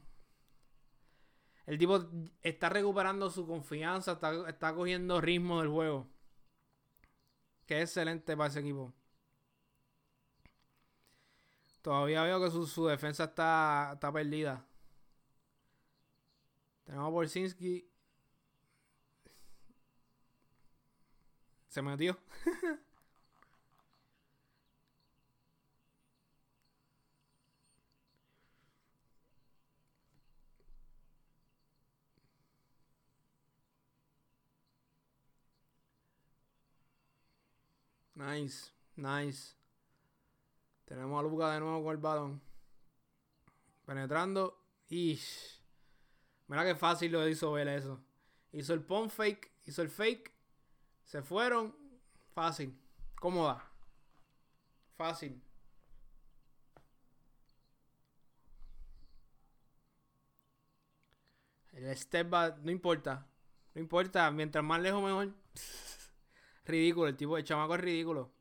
[1.66, 2.04] El tipo
[2.42, 6.06] está recuperando su confianza, está, está cogiendo ritmo del juego.
[7.66, 8.94] Que excelente para ese equipo.
[11.82, 14.64] Todavía veo que su, defensa está, está perdida.
[16.84, 17.88] Tenemos a Borsinski.
[21.68, 22.18] Se metió.
[38.16, 39.54] nice, nice.
[40.86, 42.40] Tenemos a Luca de nuevo con el balón.
[43.84, 44.62] Penetrando.
[44.88, 45.60] Ish.
[46.48, 48.00] Mira qué fácil lo hizo ver eso.
[48.52, 49.50] Hizo el pump fake.
[49.64, 50.32] Hizo el fake.
[51.04, 51.74] Se fueron.
[52.34, 52.76] Fácil.
[53.16, 53.64] Cómoda.
[54.96, 55.42] Fácil.
[61.72, 62.58] El step back.
[62.62, 63.26] No importa.
[63.74, 64.30] No importa.
[64.30, 65.34] Mientras más lejos mejor.
[66.66, 67.08] ridículo.
[67.08, 68.32] El tipo de chamaco es ridículo.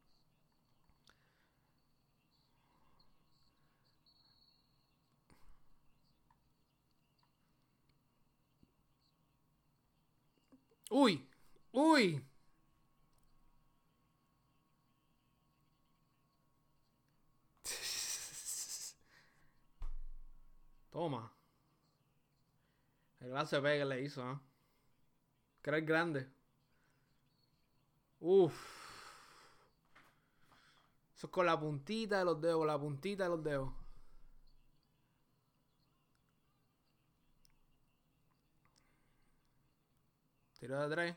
[10.89, 11.21] Uy,
[11.73, 12.21] uy.
[20.91, 21.31] Toma.
[23.19, 24.39] El clase B que le hizo, ¿eh?
[25.61, 26.29] Que era el grande.
[28.27, 28.53] Uf.
[31.15, 33.71] Eso es con la puntita de los dedos, con la puntita de los dedos.
[40.59, 41.15] Tiro de tres.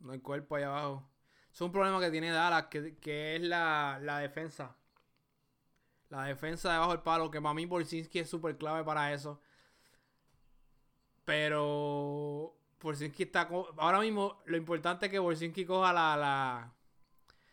[0.00, 1.08] No hay cuerpo ahí abajo.
[1.50, 4.76] Es un problema que tiene Dallas, que, es la, defensa.
[6.10, 9.40] La defensa debajo del palo, que para mí Borsinski es súper clave para eso.
[11.24, 13.48] Pero Está...
[13.78, 16.16] Ahora mismo lo importante es que Borsinski coja la...
[16.16, 16.74] la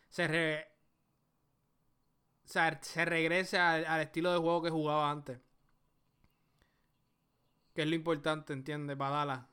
[0.08, 0.66] se, re,
[2.44, 5.40] o sea, se regrese al estilo de juego que jugaba antes.
[7.74, 8.96] Que es lo importante, ¿entiendes?
[8.96, 9.48] Badala.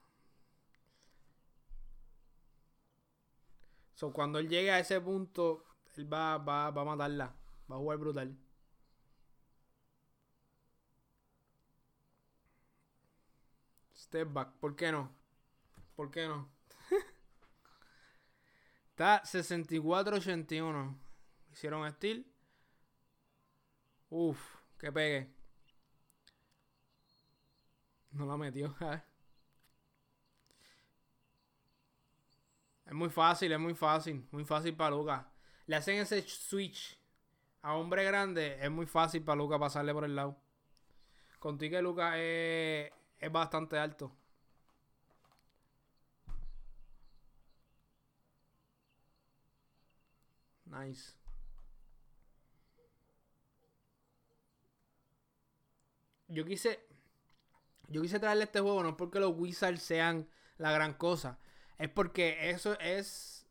[3.95, 7.33] So, cuando él llegue a ese punto, él va, va, va a matarla.
[7.71, 8.37] Va a jugar brutal.
[13.95, 14.51] Step back.
[14.59, 15.22] ¿Por qué no?
[15.95, 16.49] ¿Por qué no?
[18.89, 20.95] Está 64-81.
[21.51, 22.25] Hicieron steel.
[24.09, 24.39] Uf,
[24.79, 25.29] que pegue.
[28.11, 28.75] No la metió.
[32.85, 34.27] es muy fácil, es muy fácil.
[34.31, 35.31] Muy fácil para Luca.
[35.65, 36.97] Le hacen ese switch
[37.61, 38.57] a hombre grande.
[38.61, 40.37] Es muy fácil para Luca pasarle por el lado.
[41.39, 44.11] Contigo que Luca es, es bastante alto.
[50.73, 51.13] Nice.
[56.27, 56.79] Yo quise
[57.89, 61.37] yo quise traerle este juego no porque los Wizards sean la gran cosa,
[61.77, 63.45] es porque eso es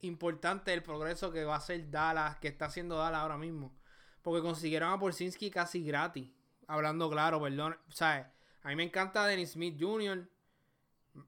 [0.00, 3.74] importante el progreso que va a hacer Dallas, que está haciendo Dallas ahora mismo.
[4.22, 6.30] Porque consiguieron a Porzinski casi gratis.
[6.66, 7.78] Hablando claro, perdón.
[7.88, 10.28] Sea, a mí me encanta Dennis Smith Jr.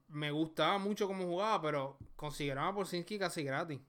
[0.09, 3.79] Me gustaba mucho cómo jugaba, pero consiguieron a Porzinski casi gratis.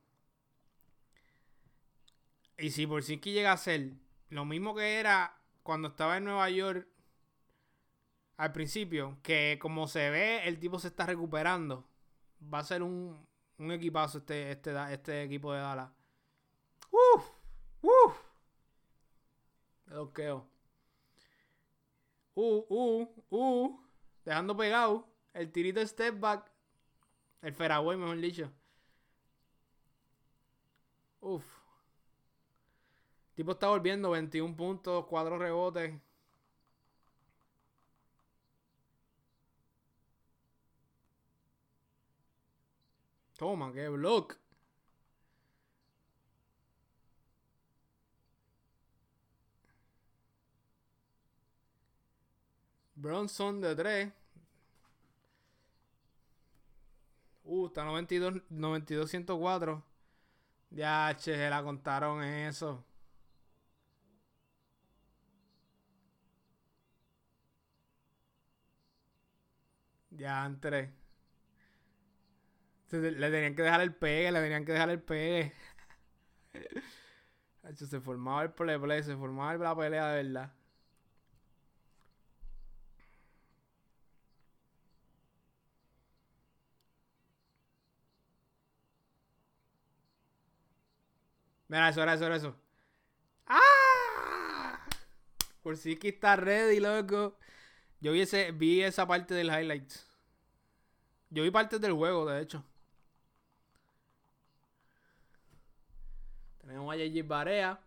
[2.63, 3.91] Y si Porzinski llega a ser
[4.29, 6.87] lo mismo que era cuando estaba en Nueva York
[8.37, 11.85] al principio, que como se ve, el tipo se está recuperando.
[12.55, 13.27] Va a ser un,
[13.59, 15.91] un equipazo este, este, este equipo de Dallas.
[16.93, 17.31] ¡Uf!
[17.81, 18.17] ¡Uf!
[19.87, 20.47] Bloqueo.
[22.37, 23.81] Uh, uh, uh.
[24.25, 25.09] Dejando pegado.
[25.35, 26.49] El tirito step back.
[27.41, 28.53] El Feragüey, mejor dicho.
[31.21, 31.62] Uf.
[33.35, 35.93] Tipo está volviendo 21 puntos, 4 rebotes.
[43.39, 44.39] Toma, qué block.
[52.95, 54.13] Bronson de 3.
[57.45, 59.83] Uh, está 92, 92 104.
[60.71, 62.85] Ya, che, se la contaron eso.
[70.17, 70.93] Ya, entre.
[72.91, 75.53] Le tenían que dejar el pegue, le tenían que dejar el pegue.
[77.75, 80.53] se formaba el play se formaba la pelea de verdad.
[91.69, 92.55] Mira, eso era eso, era eso.
[93.47, 94.79] ¡Ah!
[95.63, 97.39] Por si que está ready, loco.
[98.03, 100.05] Yo vi, ese, vi esa parte del highlights.
[101.31, 102.65] Yo vi partes del juego, de hecho.
[106.61, 107.81] Tenemos a JJ Barea.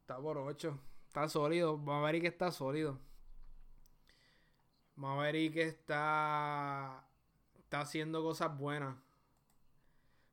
[0.00, 0.78] Está por 8.
[1.08, 1.76] Está sólido.
[1.76, 2.98] Maverick está sólido.
[4.96, 7.04] Maverick está.
[7.58, 8.96] Está haciendo cosas buenas.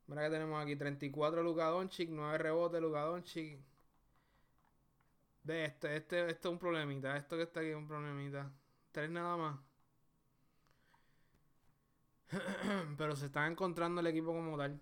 [0.08, 3.60] Mira que tenemos aquí 34 Luka Doncic, 9 rebotes Luka Doncic.
[5.44, 7.18] De este, este, esto es un problemita.
[7.18, 8.52] Esto que está aquí es un problemita.
[8.92, 9.60] Tres nada más.
[12.98, 14.80] Pero se está encontrando el equipo como tal.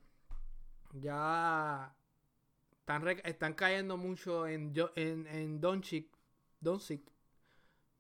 [0.94, 1.96] Ya
[2.80, 6.08] están, están cayendo mucho en, en, en Doncic.
[6.60, 7.02] Doncic.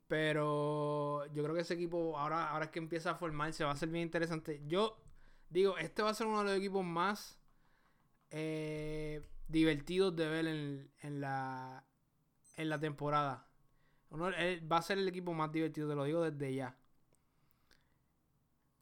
[0.08, 3.76] Pero yo creo que ese equipo, ahora, ahora es que empieza a formarse, va a
[3.78, 4.62] ser bien interesante.
[4.66, 4.98] Yo
[5.50, 7.40] digo, este va a ser uno de los equipos más
[8.32, 11.86] eh, divertidos de ver en, en, la,
[12.60, 13.48] en la temporada.
[14.12, 16.76] va a ser el equipo más divertido, te lo digo desde ya.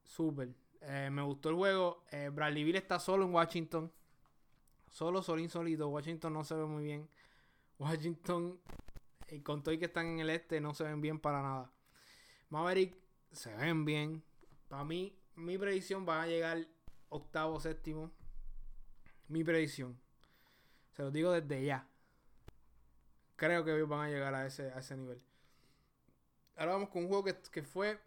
[0.03, 0.49] Súper.
[0.81, 2.03] Eh, me gustó el juego.
[2.11, 3.91] Eh, Bradley Bill está solo en Washington.
[4.89, 5.89] Solo, solo, insólito.
[5.89, 7.07] Washington no se ve muy bien.
[7.79, 8.59] Washington,
[9.29, 11.71] y con todo que están en el este, no se ven bien para nada.
[12.49, 12.97] Maverick
[13.31, 14.23] se ven bien.
[14.67, 16.65] Para mí, mi predicción va a llegar
[17.09, 18.11] octavo, séptimo.
[19.27, 19.99] Mi predicción.
[20.93, 21.87] Se lo digo desde ya.
[23.37, 25.23] Creo que van a llegar a ese, a ese nivel.
[26.57, 27.99] Ahora vamos con un juego que, que fue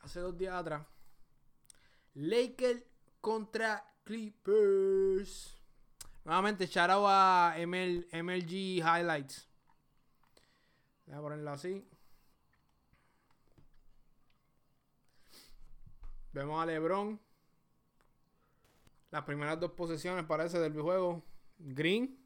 [0.00, 0.86] hace dos días atrás.
[2.14, 2.82] Lakers
[3.20, 5.56] contra Clippers.
[6.24, 9.48] Nuevamente, shout out a MLG Highlights.
[11.06, 11.88] Voy a ponerlo así.
[16.32, 17.18] Vemos a LeBron.
[19.10, 21.24] Las primeras dos posesiones parece del juego.
[21.58, 22.17] Green.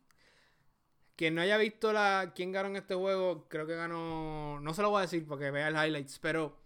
[1.17, 4.59] Quien no haya visto la quién ganó en este juego, creo que ganó.
[4.61, 6.19] No se lo voy a decir porque vea el highlights.
[6.19, 6.57] Pero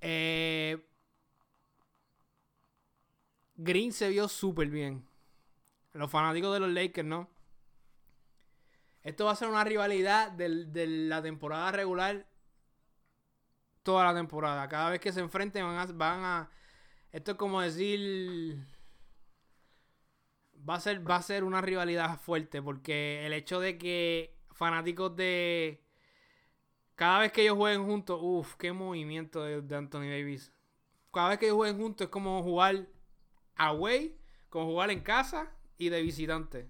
[0.00, 0.84] eh,
[3.56, 5.06] Green se vio súper bien.
[5.92, 7.28] Los fanáticos de los Lakers, ¿no?
[9.02, 12.26] Esto va a ser una rivalidad de la temporada regular.
[13.82, 14.68] Toda la temporada.
[14.68, 16.50] Cada vez que se enfrenten van a, van a.
[17.12, 18.58] Esto es como decir.
[20.68, 22.62] Va a, ser, va a ser una rivalidad fuerte.
[22.62, 25.82] Porque el hecho de que fanáticos de.
[26.94, 28.18] Cada vez que ellos jueguen juntos.
[28.22, 30.52] Uff, qué movimiento de, Anthony Davis.
[31.12, 32.86] Cada vez que ellos jueguen juntos es como jugar
[33.56, 36.68] away, como jugar en casa y de visitante.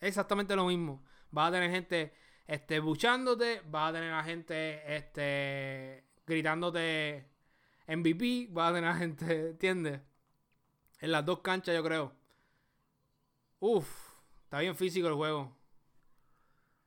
[0.00, 1.02] Exactamente lo mismo.
[1.30, 2.14] Vas a tener gente
[2.46, 7.28] este, buchándote, vas a tener a gente este, gritándote
[7.86, 10.00] MVP, vas a tener a gente, ¿entiendes?
[11.00, 12.17] En las dos canchas, yo creo.
[13.60, 13.88] Uf,
[14.44, 15.56] está bien físico el juego.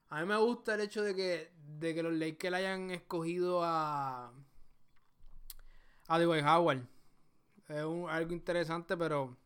[0.10, 4.32] A mí me gusta el hecho de que, de que los Lakers hayan escogido a.
[6.08, 6.88] a Dwight Howard.
[7.68, 9.38] Es algo interesante, pero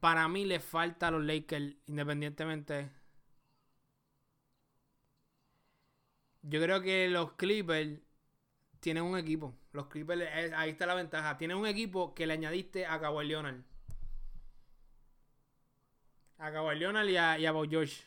[0.00, 2.90] para mí le falta a los Lakers, independientemente.
[6.42, 8.00] Yo creo que los Clippers
[8.80, 9.54] tienen un equipo.
[9.72, 10.22] Los Clippers,
[10.54, 11.36] ahí está la ventaja.
[11.38, 13.56] Tienen un equipo que le añadiste a Kawhi Leonard.
[16.38, 18.00] A Kawhi Leonard y a, y a Josh.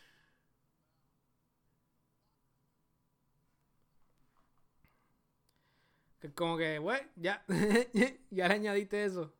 [6.20, 7.44] Que como que, bueno, ya,
[8.30, 9.34] ya le añadiste eso.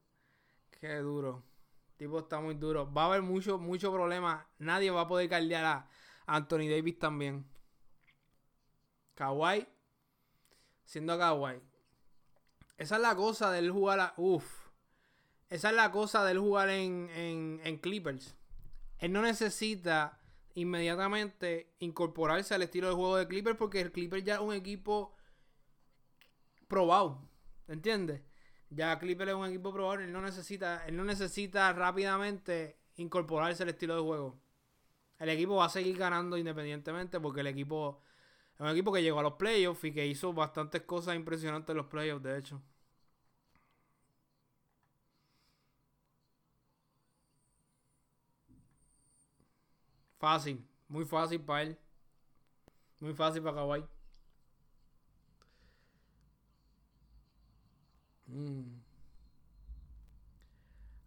[0.72, 1.44] Qué duro.
[1.98, 2.92] tipo está muy duro.
[2.94, 4.48] Va a haber mucho, mucho problema.
[4.60, 5.90] Nadie va a poder caldear a
[6.28, 7.46] Anthony Davis también.
[9.16, 9.66] Kawhi.
[10.92, 11.62] Siendo Kawhi.
[12.78, 14.14] Esa es la cosa del jugar a.
[14.18, 14.44] Uf.
[15.50, 18.36] Esa es la cosa del jugar en, en, en Clippers.
[18.98, 20.20] Él no necesita
[20.54, 25.16] inmediatamente incorporarse al estilo de juego de Clippers porque el Clippers ya es un equipo
[26.68, 27.22] probado.
[27.70, 28.22] ¿Entiendes?
[28.70, 33.70] Ya Clipper es un equipo probado, él no necesita, él no necesita rápidamente incorporarse al
[33.70, 34.42] estilo de juego.
[35.20, 38.02] El equipo va a seguir ganando independientemente porque el equipo
[38.62, 41.88] un equipo que llegó a los playoffs y que hizo bastantes cosas impresionantes en los
[41.88, 42.62] playoffs, de hecho.
[50.20, 51.78] Fácil, muy fácil para él.
[53.00, 53.84] Muy fácil para Kawhi.
[58.28, 58.82] Mm.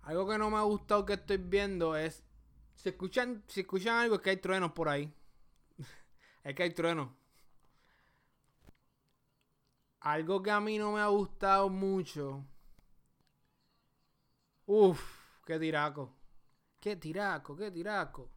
[0.03, 2.23] Algo que no me ha gustado que estoy viendo es.
[2.75, 5.13] Si escuchan, si escuchan algo, es que hay truenos por ahí.
[6.45, 7.11] es que hay truenos.
[10.05, 12.45] Algo que a mí no me ha gustado mucho.
[14.67, 15.01] Uf,
[15.47, 16.13] qué tiraco.
[16.81, 18.29] Qué tiraco, qué tiraco.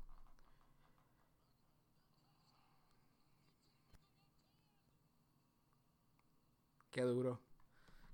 [6.92, 7.40] Qué duro.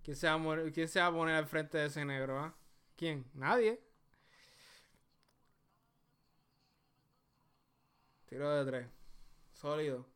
[0.03, 2.55] ¿Quién se va a, ¿quién se va a poner al frente de ese negro, ah?
[2.97, 3.25] ¿Quién?
[3.33, 3.79] Nadie.
[8.25, 8.87] Tiro de tres.
[9.53, 10.12] Sólido.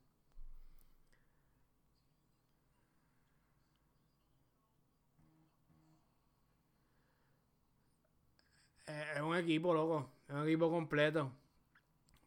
[8.88, 10.10] Es un equipo, loco.
[10.28, 11.32] Es un equipo completo.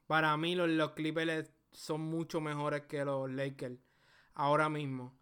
[0.07, 3.79] Para mí los, los Clippers son mucho mejores que los Lakers.
[4.35, 5.21] Ahora mismo.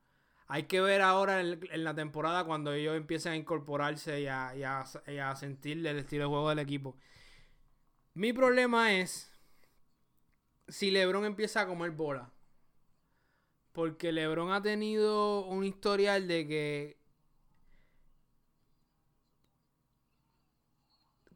[0.51, 5.86] Hay que ver ahora en, la temporada cuando ellos empiecen a incorporarse y a, sentir
[5.86, 6.97] el estilo de juego del equipo.
[8.14, 9.30] Mi problema es
[10.68, 12.32] si LeBron empieza a comer bola.
[13.72, 16.98] Porque LeBron ha tenido un historial de que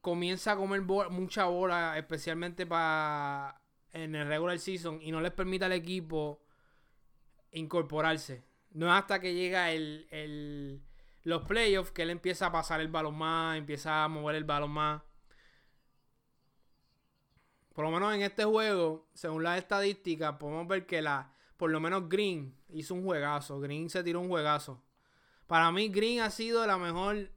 [0.02, 3.58] comienza a comer mucha bola, especialmente para
[3.92, 6.42] en el regular season, y no les permite al equipo
[7.52, 8.44] incorporarse.
[8.72, 10.82] No es hasta que llega el,
[11.22, 14.72] los playoffs que él empieza a pasar el balón más, empieza a mover el balón
[14.72, 15.02] más.
[17.74, 21.80] Por lo menos en este juego, según las estadísticas, podemos ver que la, por lo
[21.80, 23.60] menos Green hizo un juegazo.
[23.60, 24.82] Green se tiró un juegazo.
[25.46, 27.30] Para mí, Green ha sido la mejor,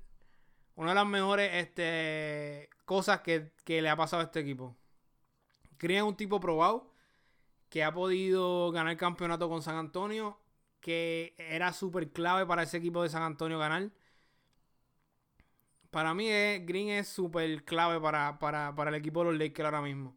[0.75, 4.75] una de las mejores este, cosas que, le ha pasado a este equipo.
[5.79, 6.93] Green es un tipo probado
[7.69, 10.39] que ha podido ganar el campeonato con San Antonio
[10.79, 13.89] que era súper clave para ese equipo de San Antonio ganar.
[15.89, 20.15] Para mí Green es súper clave para, el equipo de los Lakers ahora mismo.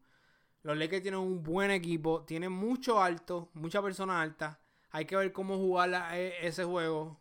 [0.62, 4.60] Los Lakers tienen un buen equipo, tienen mucho alto, mucha persona alta.
[4.90, 7.18] Hay que ver cómo jugar e, ese juego.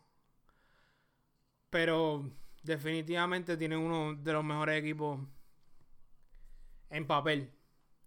[1.70, 2.30] Pero
[2.68, 5.18] definitivamente tienen uno de los mejores equipos
[6.90, 7.52] en papel.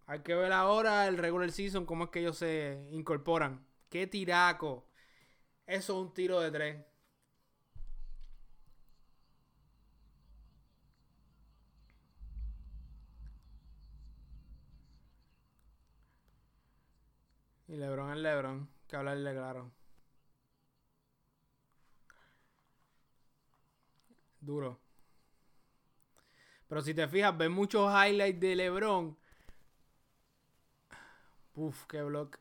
[0.06, 3.66] Hay que ver ahora el regular season, cómo es que ellos se incorporan.
[3.90, 4.88] ¡Qué tiraco!
[5.66, 6.86] Eso es un tiro de tres.
[17.68, 19.72] Y Lebron es Lebron, que hablarle claro.
[24.42, 24.80] Duro.
[26.68, 29.18] Pero si te fijas, ves muchos highlights de Lebron.
[31.54, 32.40] Uf, qué block.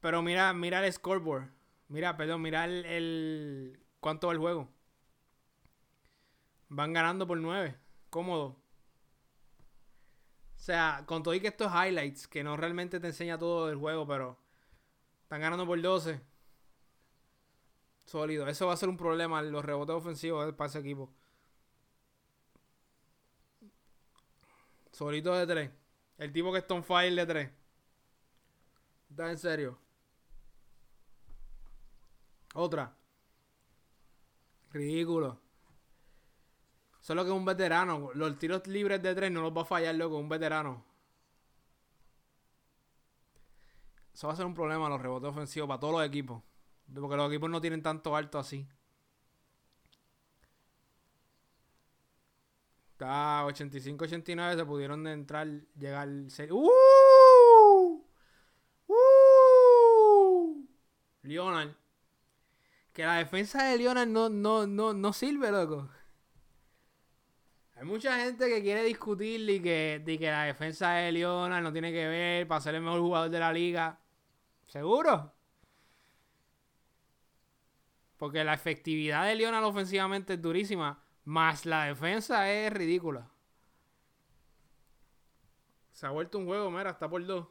[0.00, 1.48] Pero mira, mira el scoreboard.
[1.88, 4.68] Mira, perdón, mira el, ¿Cuánto va el juego?
[6.68, 7.76] Van ganando por 9.
[8.10, 8.56] Cómodo.
[10.56, 13.76] O sea, con todo y que estos highlights, que no realmente te enseña todo el
[13.76, 14.38] juego, pero
[15.22, 16.20] están ganando por 12.
[18.12, 18.46] Sólido.
[18.46, 21.10] Eso va a ser un problema, los rebotes ofensivos para ese equipo.
[24.92, 25.70] Solito de 3.
[26.18, 27.50] El tipo que está on fire de 3.
[29.10, 29.78] ¿Está en serio?
[32.54, 32.94] Otra.
[34.72, 35.40] Ridículo.
[37.00, 38.10] Solo que un veterano.
[38.12, 40.18] Los tiros libres de tres no los va a fallar, loco.
[40.18, 40.84] Un veterano.
[44.12, 46.42] Eso va a ser un problema los rebotes ofensivos para todos los equipos.
[46.94, 48.68] Porque los equipos no tienen tanto alto así.
[52.92, 56.08] Está 85-89 se pudieron entrar, llegar.
[56.50, 58.04] ¡Uh!
[58.86, 60.66] ¡Uh!
[61.22, 61.70] Leonard.
[62.92, 65.88] Que la defensa de Leonard no, no, no, no sirve, loco.
[67.74, 71.90] Hay mucha gente que quiere discutir y que, que la defensa de Leonard no tiene
[71.90, 73.98] que ver para ser el mejor jugador de la liga.
[74.68, 75.32] ¿Seguro?
[78.22, 81.02] Porque la efectividad de Leonard ofensivamente es durísima.
[81.24, 83.28] Más la defensa es ridícula.
[85.92, 87.46] Se ha vuelto un juego, mira, está por dos.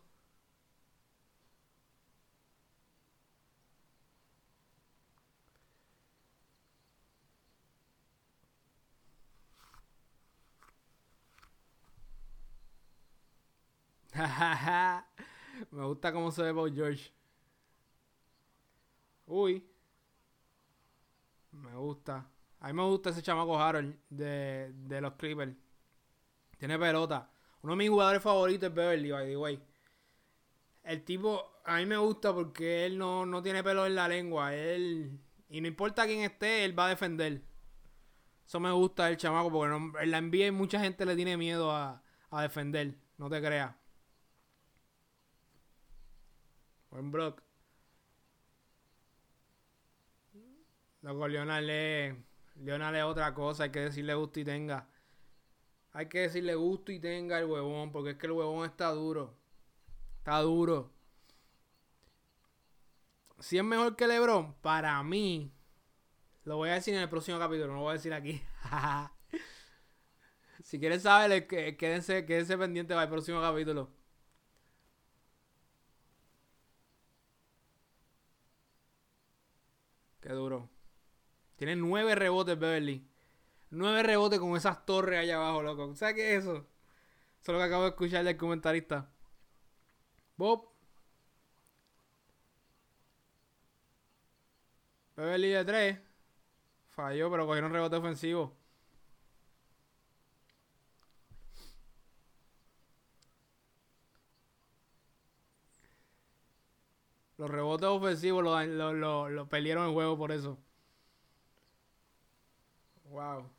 [15.72, 17.12] Me gusta cómo se ve Paul George.
[19.28, 19.71] Uy.
[21.52, 22.30] Me gusta.
[22.60, 25.56] A mí me gusta ese chamaco Harold de, de los Clippers.
[26.58, 27.30] Tiene pelota.
[27.62, 29.64] Uno de mis jugadores favoritos es Beverly, by the way.
[30.84, 34.56] El tipo, a mí me gusta porque él no, no tiene pelo en la lengua.
[34.56, 37.42] Él, y no importa quién esté, él va a defender.
[38.46, 42.04] Eso me gusta el chamaco porque en la NBA mucha gente le tiene miedo a,
[42.30, 42.96] a defender.
[43.18, 43.76] No te creas.
[46.90, 47.42] Buen block.
[51.02, 52.16] Loco, Leonard es,
[52.56, 53.64] Leonard es otra cosa.
[53.64, 54.88] Hay que decirle gusto y tenga.
[55.94, 57.92] Hay que decirle gusto y tenga el huevón.
[57.92, 59.36] Porque es que el huevón está duro.
[60.20, 60.92] Está duro.
[63.40, 65.52] Si es mejor que LeBron, para mí.
[66.44, 67.68] Lo voy a decir en el próximo capítulo.
[67.68, 68.42] No lo voy a decir aquí.
[70.64, 73.90] si quieren saber, quédense, quédense pendiente para el próximo capítulo.
[80.22, 80.70] Qué duro.
[81.62, 83.08] Tiene nueve rebotes, Beverly.
[83.70, 85.96] Nueve rebotes con esas torres allá abajo, loco.
[85.96, 86.56] ¿Sabes qué es eso?
[86.56, 86.66] Eso
[87.44, 89.08] es lo que acabo de escuchar del comentarista.
[90.38, 90.70] Bob.
[95.16, 96.00] Beverly de 3.
[96.90, 98.58] Falló, pero cogieron rebote ofensivo.
[107.38, 110.58] Los rebotes ofensivos los lo, lo, lo perdieron el juego por eso.
[113.12, 113.50] Wow.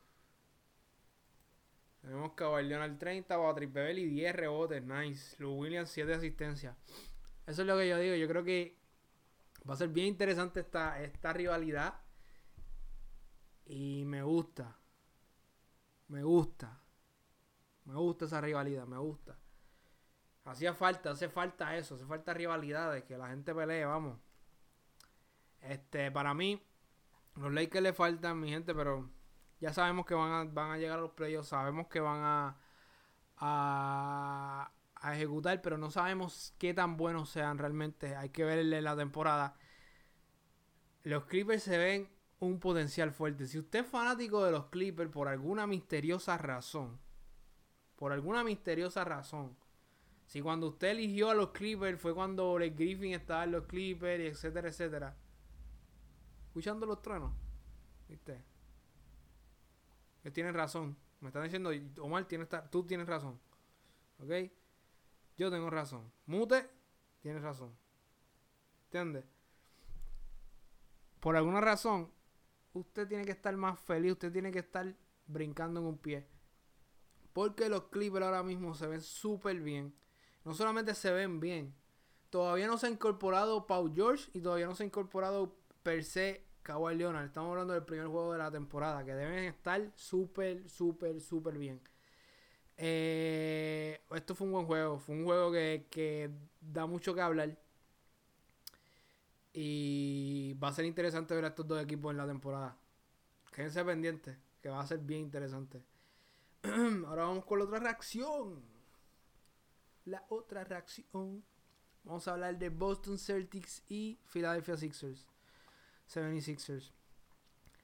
[2.01, 5.37] Tenemos Caballón al 30, Patrick y 10 rebotes, nice.
[5.39, 6.75] Lou Williams 7 asistencias.
[7.47, 8.17] Eso es lo que yo digo.
[8.17, 8.79] Yo creo que
[9.69, 12.01] va a ser bien interesante esta, esta rivalidad.
[13.67, 14.79] Y me gusta.
[16.09, 16.81] Me gusta.
[17.85, 19.37] Me gusta esa rivalidad, me gusta.
[20.45, 24.19] Hacía falta, hace falta eso, hace falta rivalidades, que la gente pelee, vamos.
[25.61, 26.61] Este, para mí,
[27.37, 29.09] los Lakers le faltan, mi gente, pero
[29.63, 32.59] ya sabemos que van a, van a llegar a los playoffs, sabemos que van a,
[33.37, 34.73] a,
[35.15, 38.17] ejecutar, pero no sabemos qué tan buenos sean realmente.
[38.17, 39.55] Hay que verle la temporada.
[41.05, 42.11] Los Clippers se ven
[42.41, 43.47] un potencial fuerte.
[43.47, 46.99] Si usted es fanático de los Clippers por alguna misteriosa razón,
[47.95, 49.57] por alguna misteriosa razón,
[50.27, 54.25] si cuando usted eligió a los Clippers fue cuando Blake Griffin estaba en los Clippers,
[54.25, 55.17] etcétera, etcétera.
[56.47, 57.33] Escuchando los truenos.
[58.09, 58.52] ¿Viste?
[60.23, 60.97] Que tienen razón.
[61.21, 61.71] Me están diciendo,
[62.01, 63.41] Omar, tienes, tú tienes razón.
[64.19, 64.51] ¿Ok?
[65.37, 66.13] Yo tengo razón.
[66.27, 66.69] Mute,
[67.21, 67.77] tienes razón.
[68.85, 69.25] ¿Entiendes?
[71.21, 72.11] Por alguna razón,
[72.73, 74.95] usted tiene que estar más feliz, usted tiene que estar
[75.27, 76.27] brincando en un pie.
[77.33, 79.95] Porque los Clippers ahora mismo se ven súper bien.
[80.45, 81.75] No solamente se ven bien,
[82.31, 86.45] todavía no se ha incorporado Paul George y todavía no se ha incorporado per se
[86.63, 87.27] Kawhi Leonard.
[87.27, 91.81] Estamos hablando del primer juego de la temporada, que deben estar súper, súper, súper bien.
[92.77, 97.59] Eh, esto fue un buen juego, fue un juego que, que da mucho que hablar.
[99.53, 102.77] Y va a ser interesante ver a estos dos equipos en la temporada.
[103.53, 105.83] Quédense pendientes, que va a ser bien interesante.
[107.07, 108.63] Ahora vamos con la otra reacción.
[110.05, 111.45] La otra reacción.
[112.05, 115.27] Vamos a hablar de Boston Celtics y Philadelphia Sixers.
[116.13, 116.93] 76ers.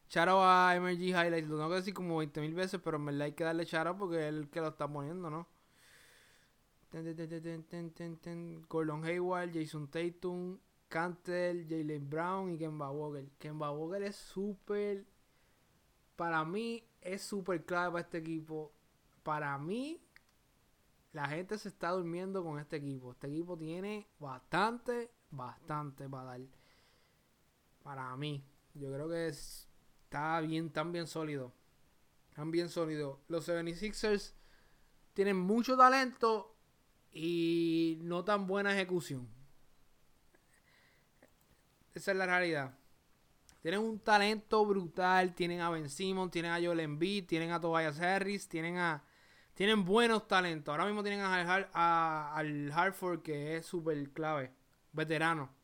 [0.09, 1.49] Charo a MG Highlights.
[1.49, 4.29] Lo tengo que decir como 20.000 veces, pero en verdad hay que darle charo porque
[4.29, 5.47] es el que lo está poniendo, ¿no?
[8.69, 10.59] Gordon Hayward, Jason Tatum,
[10.89, 13.29] Cantel, Jalen Brown y Kemba Walker.
[13.39, 15.05] Kemba Walker es súper.
[16.17, 18.73] Para mí, es súper clave para este equipo.
[19.23, 20.03] Para mí,
[21.13, 23.13] la gente se está durmiendo con este equipo.
[23.13, 26.58] Este equipo tiene bastante, bastante para dar.
[27.89, 28.45] Para mí.
[28.75, 31.55] Yo creo que está bien, tan bien sólido.
[32.35, 33.23] Tan bien sólido.
[33.29, 34.35] Los 76ers
[35.15, 36.55] tienen mucho talento
[37.11, 39.27] y no tan buena ejecución.
[41.95, 42.77] Esa es la realidad.
[43.63, 45.35] Tienen un talento brutal.
[45.35, 49.03] Tienen a Ben Simmons, tienen a Joel Embiid, tienen a Tobias Harris, tienen a...
[49.55, 50.73] Tienen buenos talentos.
[50.73, 54.53] Ahora mismo tienen a, al Hartford que es súper clave.
[54.93, 55.58] Veterano.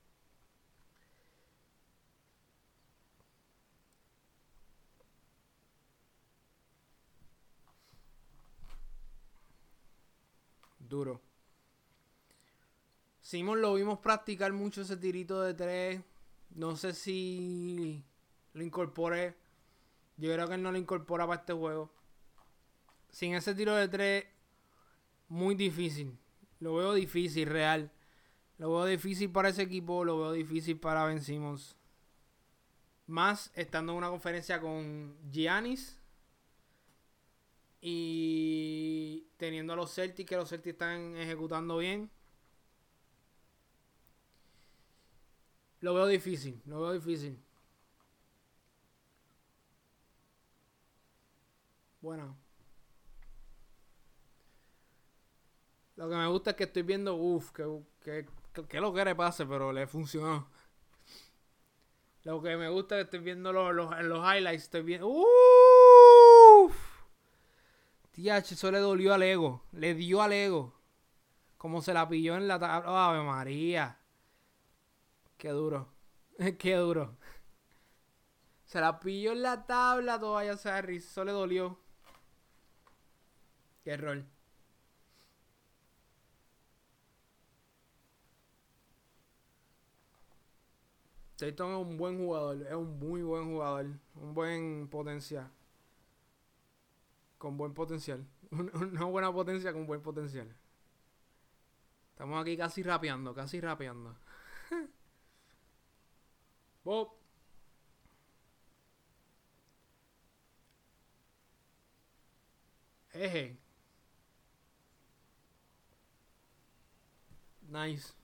[10.88, 11.20] Duro.
[13.20, 16.00] Simon lo vimos practicar mucho ese tirito de tres.
[16.50, 18.04] No sé si
[18.52, 19.34] lo incorporé.
[20.16, 21.90] Yo creo que él no lo incorpora para este juego.
[23.10, 24.26] Sin ese tiro de tres,
[25.28, 26.18] muy difícil.
[26.60, 27.90] Lo veo difícil, real.
[28.58, 30.04] Lo veo difícil para ese equipo.
[30.04, 31.76] Lo veo difícil para Ben Simmons.
[33.06, 35.98] Más estando en una conferencia con Giannis.
[37.80, 42.10] Y teniendo a los Celtics, que los Celtics están ejecutando bien.
[45.80, 47.38] Lo veo difícil, lo veo difícil.
[52.00, 52.36] Bueno.
[55.96, 57.64] Lo que me gusta es que estoy viendo, uff, que,
[58.02, 58.26] que,
[58.66, 60.48] que, lo que le pase, pero le funcionó.
[62.24, 65.06] Lo que me gusta es que estoy viendo los, los, los highlights, estoy viendo...
[65.08, 65.73] Uff.
[68.14, 69.64] Tía, eso le dolió al ego.
[69.72, 70.72] Le dio al ego.
[71.58, 73.08] Como se la pilló en la tabla.
[73.08, 73.98] Ave María.
[75.36, 75.88] Qué duro.
[76.58, 77.16] Qué duro.
[78.66, 81.76] Se la pilló en la tabla todavía se Eso le dolió.
[83.82, 84.24] Qué error.
[91.36, 95.50] Tatum es un buen jugador, es un muy buen jugador, un buen potencial.
[97.44, 98.26] Con buen potencial.
[98.50, 100.48] Una buena potencia con buen potencial.
[102.12, 104.16] Estamos aquí casi rapeando, casi rapeando.
[106.84, 107.10] Bob.
[113.12, 113.58] Eje.
[117.68, 118.14] Nice.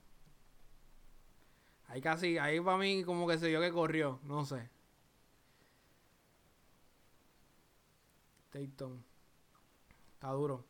[1.88, 4.70] Ahí casi, ahí para mí como que se vio que corrió, no sé.
[8.50, 9.09] Tatum.
[10.20, 10.66] Está duro.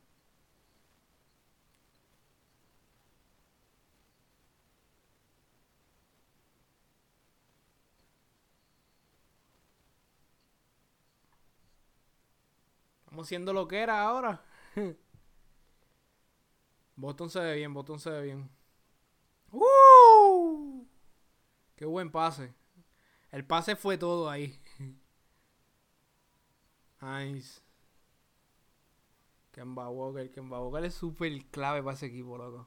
[13.00, 14.44] Estamos siendo lo que era ahora.
[16.94, 18.48] Boston se ve bien, Boston se ve bien.
[19.50, 20.86] ¡Uh!
[21.74, 22.54] Qué buen pase.
[23.32, 24.60] El pase fue todo ahí.
[27.02, 27.69] Nice.
[29.60, 30.30] Kemba Walker.
[30.30, 32.66] Kemba Walker es súper clave para ese equipo, loco.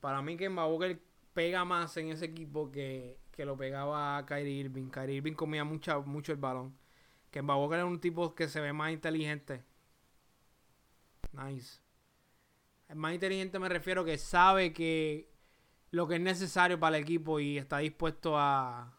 [0.00, 1.02] Para mí Kemba Walker
[1.34, 4.88] pega más en ese equipo que, que lo pegaba Kyrie Irving.
[4.88, 6.78] Kyrie Irving comía mucho el balón.
[7.32, 9.64] Kemba Walker es un tipo que se ve más inteligente.
[11.32, 11.80] Nice.
[12.94, 15.28] Más inteligente me refiero que sabe que
[15.90, 18.96] lo que es necesario para el equipo y está dispuesto a,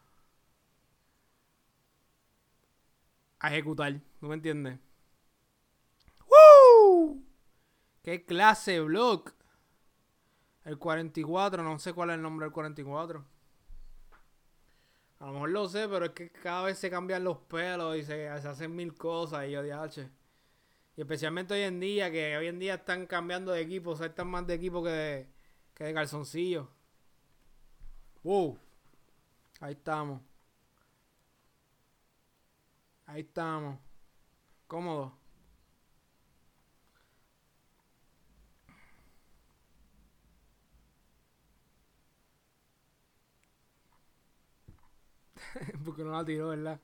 [3.38, 3.98] a ejecutar.
[4.20, 4.91] ¿No me entiendes?
[8.02, 9.32] ¡Qué clase de block!
[10.64, 13.24] El 44, no sé cuál es el nombre del 44.
[15.20, 18.02] A lo mejor lo sé, pero es que cada vez se cambian los pelos y
[18.02, 20.10] se, hacen mil cosas y yo dije,
[20.96, 24.06] Y especialmente hoy en día, que hoy en día están cambiando de equipo, o sea,
[24.06, 25.28] están más de equipo que de,
[25.74, 26.68] que de calzoncillo.
[28.24, 28.58] Wow.
[29.60, 30.20] Ahí estamos.
[33.06, 33.78] Ahí estamos.
[34.66, 35.21] Cómodo.
[45.84, 46.80] Porque no la tiró, ¿verdad?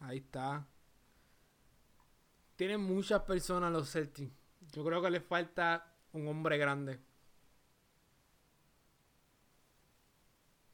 [0.00, 0.66] Ahí está.
[2.56, 4.32] Tienen muchas personas los Celtics.
[4.72, 7.00] Yo creo que le falta un hombre grande.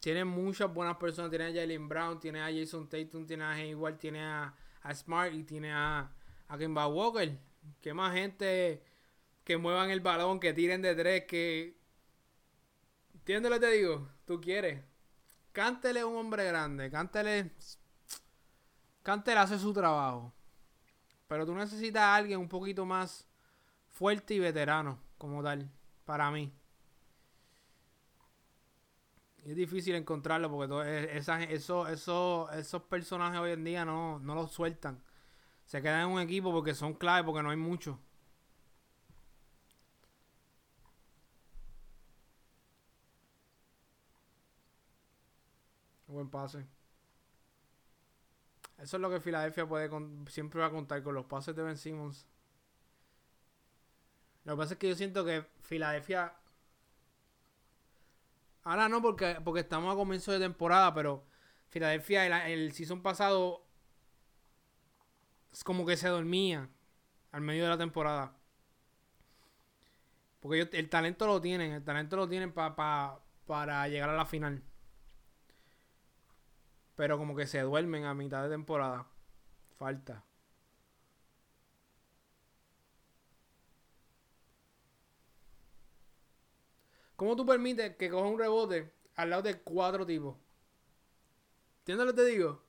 [0.00, 1.30] Tiene muchas buenas personas.
[1.30, 4.54] Tiene a Jalen Brown, tiene a Jason Tatum, tiene a Hayward, tiene a,
[4.94, 6.10] Smart y tiene a,
[6.48, 7.38] a Kemba Walker.
[7.80, 8.82] Que más gente
[9.44, 11.77] que muevan el balón, que tiren de tres, que...
[13.28, 14.08] ¿Entiendes lo que te digo?
[14.24, 14.82] Tú quieres.
[15.52, 16.90] Cántele un hombre grande.
[16.90, 17.50] Cántele...
[19.02, 20.32] Cántele hace su trabajo.
[21.26, 23.28] Pero tú necesitas a alguien un poquito más
[23.90, 25.70] fuerte y veterano como tal,
[26.06, 26.50] para mí.
[29.44, 34.34] es difícil encontrarlo porque todo, esa, eso, eso, esos personajes hoy en día no, no
[34.34, 35.02] los sueltan.
[35.66, 38.00] Se quedan en un equipo porque son clave, porque no hay mucho.
[46.18, 46.66] Buen pase.
[48.76, 49.88] Eso es lo que Filadelfia puede
[50.26, 52.26] siempre va a contar con los pases de Ben Simmons.
[54.42, 56.34] Lo que pasa es que yo siento que Filadelfia.
[58.64, 61.24] Ahora no, porque, porque estamos a comienzo de temporada, pero
[61.68, 63.64] Filadelfia el, el season pasado
[65.52, 66.68] es como que se dormía
[67.30, 68.36] al medio de la temporada.
[70.40, 74.64] Porque el talento lo tienen, el talento lo tienen para llegar a la final.
[76.98, 79.06] Pero como que se duermen a mitad de temporada.
[79.78, 80.24] Falta.
[87.14, 90.36] ¿Cómo tú permites que coja un rebote al lado de cuatro tipos?
[91.82, 92.62] ¿Entiendes lo que te digo?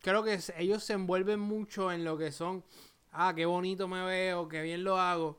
[0.00, 2.64] Creo que ellos se envuelven mucho en lo que son,
[3.12, 5.38] ah, qué bonito me veo, qué bien lo hago.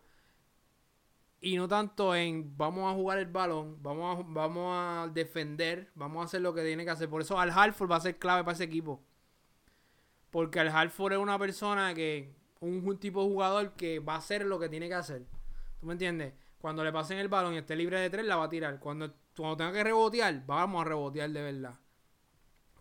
[1.41, 6.21] Y no tanto en vamos a jugar el balón, vamos a, vamos a defender, vamos
[6.21, 7.09] a hacer lo que tiene que hacer.
[7.09, 9.01] Por eso Al Hartford va a ser clave para ese equipo.
[10.31, 14.45] Porque Al Hartford es una persona que, un tipo de jugador que va a hacer
[14.45, 15.25] lo que tiene que hacer.
[15.79, 16.33] ¿Tú me entiendes?
[16.59, 18.79] Cuando le pasen el balón y esté libre de tres, la va a tirar.
[18.79, 21.79] Cuando, cuando tenga que rebotear, vamos a rebotear de verdad.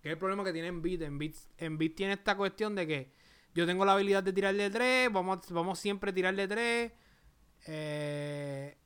[0.03, 1.03] Que es el problema que tiene en Beat.
[1.03, 3.13] En Beat, tiene esta cuestión de que
[3.55, 6.93] yo tengo la habilidad de tirar de tres, vamos, vamos siempre a tirar de tres.
[7.67, 8.77] Eh,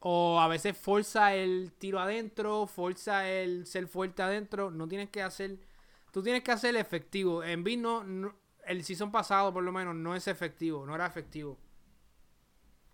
[0.00, 4.70] o a veces forza el tiro adentro, forza el ser fuerte adentro.
[4.70, 5.58] No tienes que hacer.
[6.12, 7.42] Tú tienes que hacer efectivo.
[7.42, 8.34] En Beat no,
[8.66, 10.86] el season pasado, por lo menos, no es efectivo.
[10.86, 11.58] No era efectivo.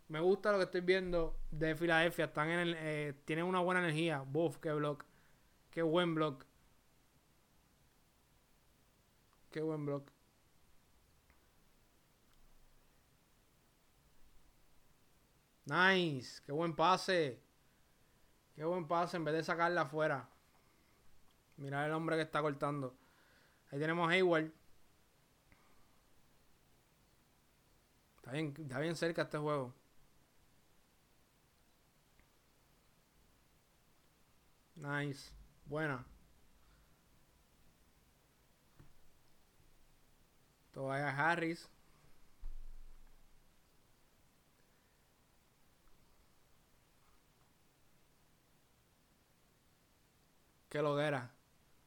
[0.09, 2.27] Me gusta lo que estoy viendo de Filadelfia.
[2.27, 4.21] Están en el, eh, tienen una buena energía.
[4.21, 5.05] Buff, qué block.
[5.71, 6.45] Qué buen block.
[9.51, 10.14] Qué buen block.
[15.67, 16.43] Nice.
[16.45, 17.41] Qué buen pase.
[18.55, 20.29] Qué buen pase en vez de sacarla afuera.
[21.57, 22.95] Mira el hombre que está cortando.
[23.71, 24.53] Ahí tenemos a Hayward.
[28.17, 29.75] Está bien, está bien cerca este juego.
[34.77, 35.33] Nice.
[35.67, 36.05] Buena.
[40.73, 41.69] Todavía Harris.
[50.75, 51.33] Qué lo que era.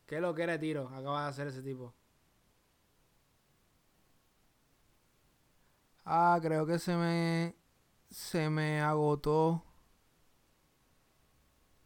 [0.05, 0.87] Qué lo que era tiro.
[0.87, 1.93] Acaba de hacer ese tipo.
[6.05, 7.55] Ah, creo que se me.
[8.09, 9.63] Se me agotó.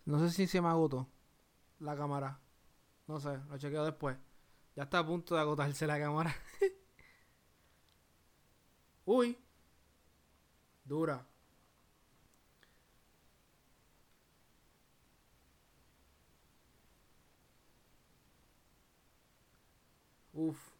[0.06, 1.08] No sé si se me agotó
[1.80, 2.40] la cámara.
[3.08, 4.18] No sé, lo chequeo después.
[4.76, 6.36] Ya está a punto de agotarse la cámara.
[9.06, 9.38] Uy.
[10.86, 11.26] Dura.
[20.34, 20.72] Uf.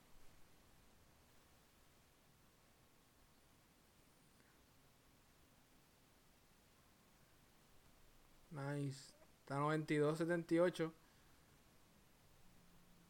[8.52, 9.14] Nice.
[9.40, 10.92] Está 92-78.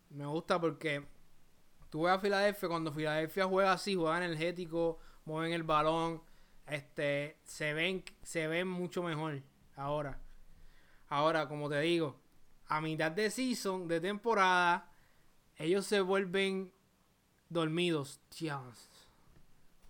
[0.10, 1.06] Me gusta porque
[1.90, 6.22] tú ves a Filadelfia, cuando Filadelfia juega así, juega energético, mueven el balón,
[6.68, 9.42] este, se ven, se ven mucho mejor
[9.76, 10.20] ahora.
[11.08, 12.20] Ahora, como te digo,
[12.68, 14.91] a mitad de season, de temporada,
[15.58, 16.72] ellos se vuelven
[17.50, 18.20] dormidos.
[18.38, 18.90] Dios.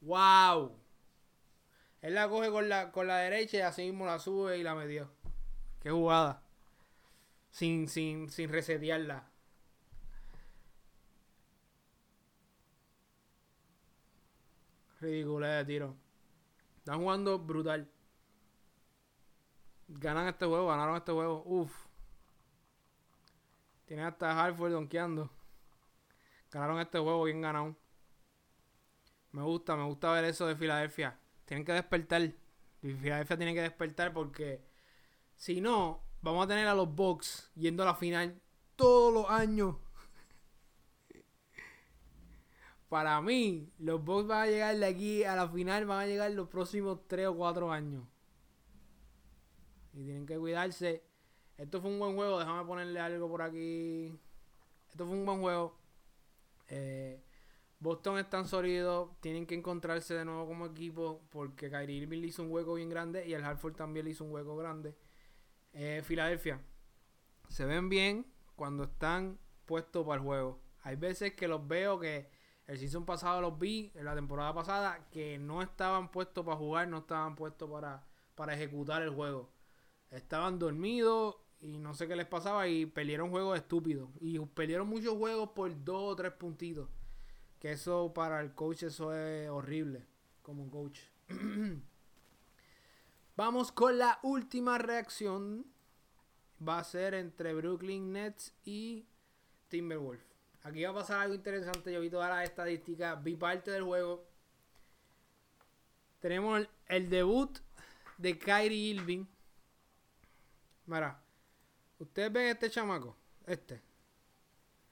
[0.01, 0.76] Wow.
[2.01, 4.76] Él la coge con la, con la derecha y así mismo la sube y la
[4.76, 5.09] metió.
[5.82, 6.41] Qué jugada.
[7.51, 9.30] Sin, sin, sin resetearla.
[14.99, 15.95] Ridículo de tiro.
[16.78, 17.89] Están jugando brutal.
[19.88, 21.43] Ganan este juego, ganaron este juego.
[21.45, 21.72] Uf.
[23.86, 25.30] Tienen hasta Hartford donkeando.
[26.52, 27.76] Ganaron este juego bien ganado.
[29.32, 31.18] Me gusta, me gusta ver eso de Filadelfia.
[31.45, 32.34] Tienen que despertar.
[32.82, 34.62] Filadelfia tiene que despertar porque
[35.36, 38.41] si no, vamos a tener a los Bucks yendo a la final
[38.76, 39.78] todos los años.
[42.89, 46.32] Para mí, los Bucks van a llegar de aquí a la final, van a llegar
[46.32, 48.04] los próximos 3 o 4 años.
[49.93, 51.04] Y tienen que cuidarse.
[51.58, 54.20] Esto fue un buen juego, déjame ponerle algo por aquí.
[54.89, 55.81] Esto fue un buen juego.
[56.72, 57.22] Eh,
[57.80, 62.44] Boston están sólidos, tienen que encontrarse de nuevo como equipo porque Kyrie Irving le hizo
[62.44, 64.96] un hueco bien grande y el Hartford también le hizo un hueco grande.
[65.74, 66.62] Eh, Filadelfia.
[67.50, 70.62] Se ven bien cuando están puestos para el juego.
[70.84, 72.30] Hay veces que los veo que
[72.68, 76.88] el season pasado los vi, en la temporada pasada, que no estaban puestos para jugar,
[76.88, 79.52] no estaban puestos para, para ejecutar el juego.
[80.10, 84.09] Estaban dormidos y no sé qué les pasaba y perdieron juegos estúpidos.
[84.20, 86.89] Y perdieron muchos juegos por dos o tres puntitos.
[87.59, 90.05] Que eso para el coach eso es horrible
[90.41, 90.99] como coach.
[93.36, 95.66] Vamos con la última reacción.
[96.68, 99.05] Va a ser entre Brooklyn Nets y
[99.68, 100.26] Timberwolves.
[100.64, 101.91] Aquí va a pasar algo interesante.
[101.91, 104.28] Yo vi todas las estadísticas, vi parte del juego.
[106.20, 107.57] Tenemos el, debut
[108.18, 109.26] de Kyrie Irving.
[110.86, 111.20] Mira,
[112.02, 113.82] ustedes ven este chamaco, este,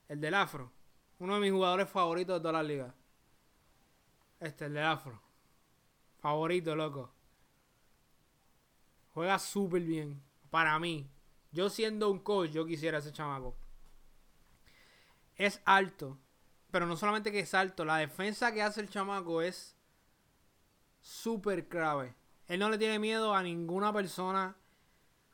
[0.07, 0.72] el del afro,
[1.18, 2.93] uno de mis jugadores favoritos de toda la liga.
[4.39, 5.22] Este, el del afro.
[6.20, 7.12] Favorito, loco.
[9.14, 10.22] Juega súper bien.
[10.49, 11.10] Para mí.
[11.51, 13.55] Yo siendo un coach, yo quisiera ese chamaco.
[15.36, 16.18] Es alto.
[16.72, 19.76] Pero no solamente que es alto, la defensa que hace el chamaco es
[21.01, 22.16] súper clave.
[22.47, 24.55] Él no le tiene miedo a ninguna persona,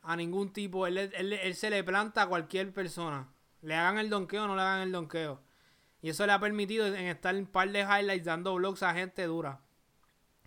[0.06, 0.86] a ningún tipo.
[0.86, 3.28] Él, él, se le planta a cualquier persona.
[3.62, 5.40] Le hagan el donqueo o no le hagan el donqueo.
[6.00, 8.94] Y eso le ha permitido en estar en un par de highlights dando blocks a
[8.94, 9.60] gente dura.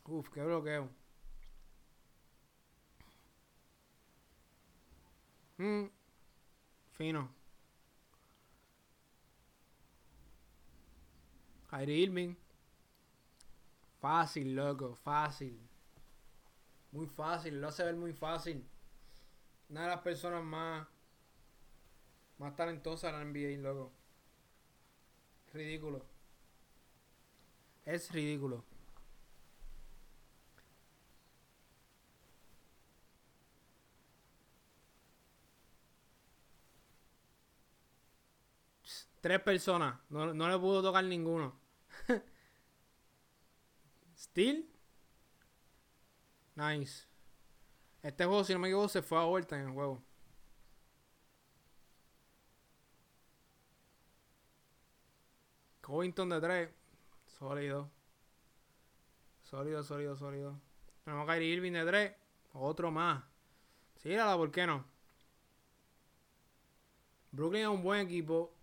[0.05, 0.89] Uf, qué bloqueo.
[5.57, 5.85] Mm,
[6.93, 7.29] fino.
[11.69, 12.35] Kyrie Irving.
[13.99, 15.59] Fácil, loco, fácil.
[16.93, 18.65] Muy fácil, lo hace ver muy fácil.
[19.69, 20.87] Una de las personas más
[22.39, 23.91] más talentosas de la NBA, loco.
[25.53, 26.05] Ridículo.
[27.85, 28.63] Es ridículo.
[39.21, 39.99] Tres personas.
[40.09, 41.59] No, no le pudo tocar ninguno.
[44.15, 44.65] Steel.
[46.55, 47.08] Nice.
[48.01, 50.01] Este juego, si no me equivoco, se fue a vuelta en el juego.
[55.81, 56.69] Covington de 3.
[57.25, 57.89] Sólido.
[59.43, 60.59] Sólido, sólido, sólido.
[61.03, 62.15] Tenemos Kyrie Irving de 3.
[62.53, 63.23] Otro más.
[63.95, 64.85] Sígala, ¿por qué no?
[67.31, 68.53] Brooklyn es un buen equipo.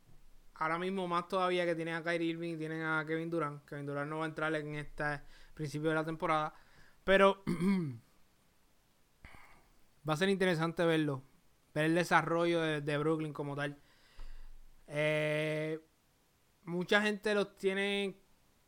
[0.54, 3.64] Ahora mismo más todavía que tienen a Kyrie Irving y tienen a Kevin Durant.
[3.64, 5.20] Kevin Durant no va a entrar en este
[5.52, 6.54] principio de la temporada.
[7.04, 7.42] Pero
[10.08, 11.22] va a ser interesante verlo.
[11.74, 13.78] Ver el desarrollo de, Brooklyn como tal.
[14.86, 15.80] Eh,
[16.64, 18.16] mucha gente los tiene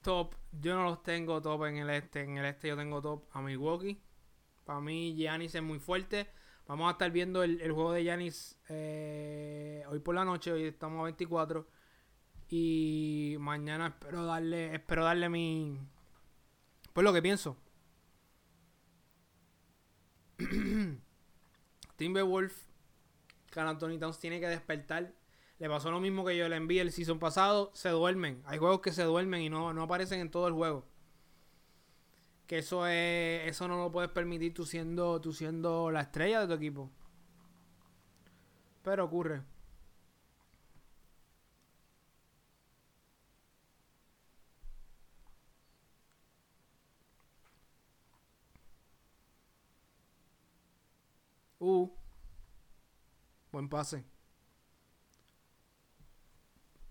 [0.02, 0.34] top.
[0.52, 2.22] Yo no los tengo top en el este.
[2.22, 4.02] En el este yo tengo top a Milwaukee.
[4.64, 6.28] Para mí, Giannis es muy fuerte.
[6.66, 10.52] Vamos a estar viendo el, juego de Giannis eh, hoy por la noche.
[10.52, 11.66] Hoy estamos a 24.
[12.50, 15.78] Y mañana espero darle, espero darle mi.
[16.92, 17.56] Pues lo que pienso.
[21.98, 22.54] Timberwolf,
[23.50, 25.12] Can Anthony Towns tiene que despertar.
[25.58, 27.72] Le pasó lo mismo que yo le envié el season pasado.
[27.74, 28.40] Se duermen.
[28.46, 30.86] Hay juegos que se duermen y no, no aparecen en todo el juego.
[32.46, 33.48] Que eso es.
[33.48, 35.20] Eso no lo puedes permitir tú siendo.
[35.20, 36.88] Tú siendo la estrella de tu equipo.
[38.84, 39.42] Pero ocurre.
[51.60, 51.88] Uh.
[53.50, 54.04] Buen pase.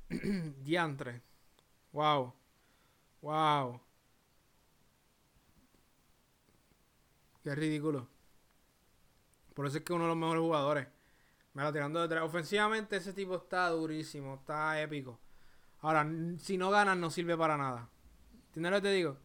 [0.64, 1.22] Diantre.
[1.92, 2.34] Wow.
[3.22, 3.82] Wow.
[7.44, 8.08] Qué ridículo.
[9.54, 10.88] Por eso es que uno de los mejores jugadores.
[11.54, 12.24] Me la tirando detrás.
[12.24, 14.36] Ofensivamente ese tipo está durísimo.
[14.36, 15.20] Está épico.
[15.80, 16.08] Ahora,
[16.40, 17.90] si no ganan no sirve para nada.
[18.48, 19.18] ¿Entiendes lo que te digo?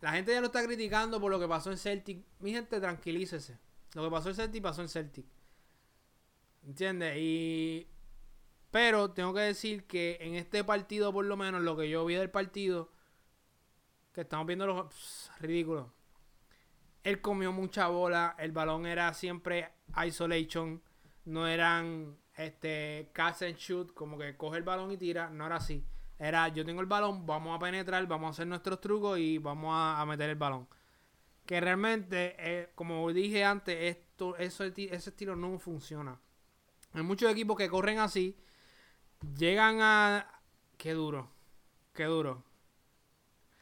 [0.00, 2.24] La gente ya lo está criticando por lo que pasó en Celtic.
[2.40, 3.58] Mi gente, tranquilícese.
[3.94, 5.26] Lo que pasó en Celtic pasó en Celtic.
[6.64, 7.16] ¿Entiendes?
[7.18, 7.88] Y.
[8.70, 12.14] Pero tengo que decir que en este partido, por lo menos, lo que yo vi
[12.14, 12.90] del partido,
[14.12, 15.30] que estamos viendo los.
[15.40, 15.88] ridículos.
[17.02, 18.34] Él comió mucha bola.
[18.38, 19.72] El balón era siempre
[20.06, 20.82] isolation.
[21.24, 25.28] No eran este catch and shoot, como que coge el balón y tira.
[25.28, 25.84] No era así.
[26.18, 29.72] Era yo tengo el balón, vamos a penetrar, vamos a hacer nuestros trucos y vamos
[29.74, 30.68] a meter el balón
[31.46, 36.20] que realmente, eh, como dije antes, esto, ese estilo no funciona.
[36.92, 38.36] Hay muchos equipos que corren así,
[39.36, 40.40] llegan a...
[40.76, 41.30] Qué duro,
[41.94, 42.44] qué duro.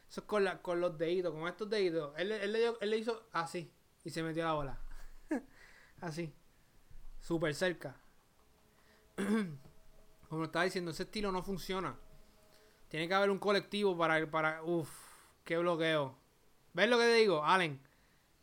[0.08, 2.12] Eso es con, la, con los deditos, con estos deditos.
[2.16, 3.70] Él, él, le, él le hizo así
[4.04, 4.80] y se metió la bola.
[6.00, 6.34] así.
[7.20, 8.00] Súper cerca.
[10.28, 11.96] Como estaba diciendo, ese estilo no funciona.
[12.88, 14.28] Tiene que haber un colectivo para...
[14.30, 14.90] para Uf,
[15.44, 16.19] qué bloqueo.
[16.72, 17.44] ¿Ves lo que te digo?
[17.44, 17.80] Allen,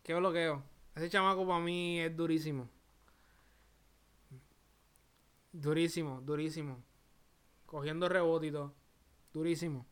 [0.03, 0.63] qué bloqueo.
[0.95, 2.69] Ese chamaco para mí es durísimo.
[5.51, 6.83] Durísimo, durísimo.
[7.65, 8.73] Cogiendo rebote y todo.
[9.33, 9.85] Durísimo.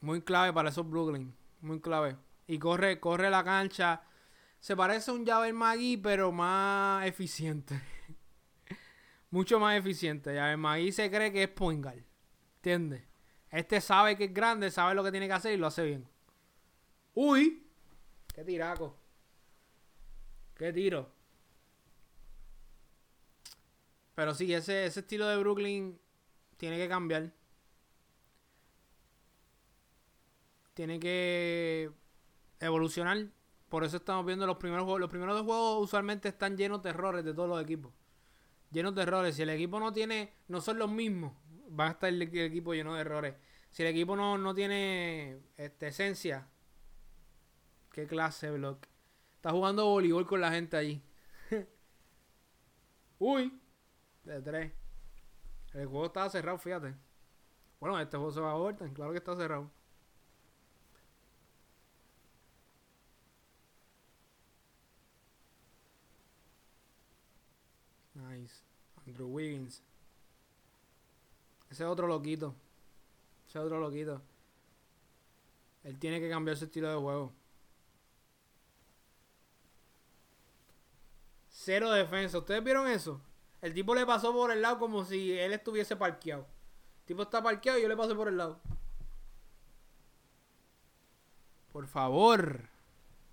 [0.00, 1.34] Muy clave para esos Brooklyn.
[1.60, 2.16] Muy clave.
[2.46, 4.02] Y corre, corre la cancha.
[4.60, 7.80] Se parece a un Javel Magui, pero más eficiente.
[9.30, 10.34] Mucho más eficiente.
[10.36, 12.04] Javel Magui se cree que es Poingal.
[12.56, 13.11] ¿Entiendes?
[13.52, 16.08] Este sabe que es grande, sabe lo que tiene que hacer y lo hace bien.
[17.14, 17.64] Uy,
[18.34, 18.96] qué tiraco.
[20.56, 21.08] Qué tiro.
[24.16, 26.00] Pero sí, ese, ese estilo de Brooklyn
[26.56, 27.32] tiene que cambiar.
[30.74, 31.90] tiene que
[32.60, 33.28] evolucionar.
[33.68, 35.00] Por eso estamos viendo los primeros juegos.
[35.00, 37.92] Los primeros dos juegos usualmente están llenos de errores de todos los equipos.
[38.70, 39.36] Llenos de errores.
[39.36, 41.32] Si el equipo no tiene, no son los mismos,
[41.78, 43.34] va a estar el, equipo lleno de errores.
[43.70, 46.48] Si el equipo no, no tiene este, esencia,
[47.92, 48.86] qué clase block.
[49.34, 51.02] Está jugando voleibol con la gente allí.
[53.18, 53.60] Uy,
[54.24, 54.72] de tres.
[55.74, 56.94] El juego estaba cerrado, fíjate.
[57.80, 59.70] Bueno, este juego se va a vuelta, claro que está cerrado.
[68.14, 68.62] Nice.
[69.06, 69.82] Andrew Wiggins.
[71.72, 72.54] Ese es otro loquito.
[73.48, 74.20] Ese es otro loquito.
[75.84, 77.32] Él tiene que cambiar su estilo de juego.
[81.48, 82.36] Cero defensa.
[82.36, 83.22] ¿Ustedes vieron eso?
[83.62, 86.46] El tipo le pasó por el lado como si él estuviese parqueado.
[87.00, 88.60] El tipo está parqueado y yo le pasé por el lado.
[91.72, 92.68] Por favor.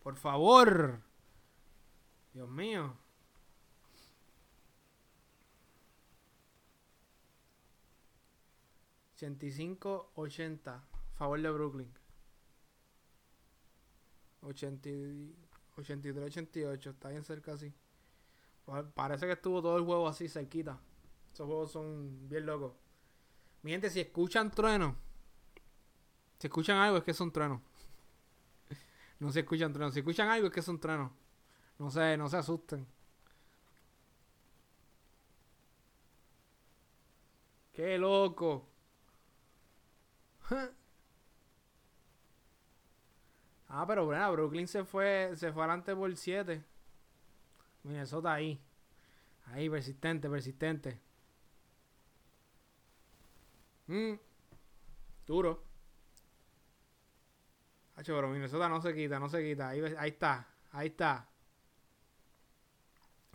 [0.01, 1.01] Por favor.
[2.33, 2.95] Dios mío.
[9.27, 10.81] 85-80.
[11.15, 11.91] Favor de Brooklyn.
[14.41, 16.91] 83-88.
[16.91, 17.73] Está bien cerca así.
[18.93, 20.79] Parece que estuvo todo el juego así cerquita.
[21.33, 22.73] Esos juegos son bien locos.
[23.63, 24.95] Mi gente, si escuchan trueno
[26.39, 27.61] si escuchan algo es que son truenos.
[29.19, 29.93] no se escuchan truenos.
[29.93, 31.11] Si escuchan algo es que son truenos.
[31.77, 32.87] No se, no se asusten.
[37.73, 38.68] ¡Qué loco!
[43.67, 46.63] Ah, pero bueno, Brooklyn se fue, se fue adelante por 7.
[47.83, 48.59] Minnesota ahí.
[49.47, 50.99] Ahí, persistente, persistente.
[53.87, 54.13] Mm.
[55.25, 55.63] Duro.
[57.95, 59.69] Hacho, pero Minnesota no se quita, no se quita.
[59.69, 61.27] Ahí, ahí está, ahí está.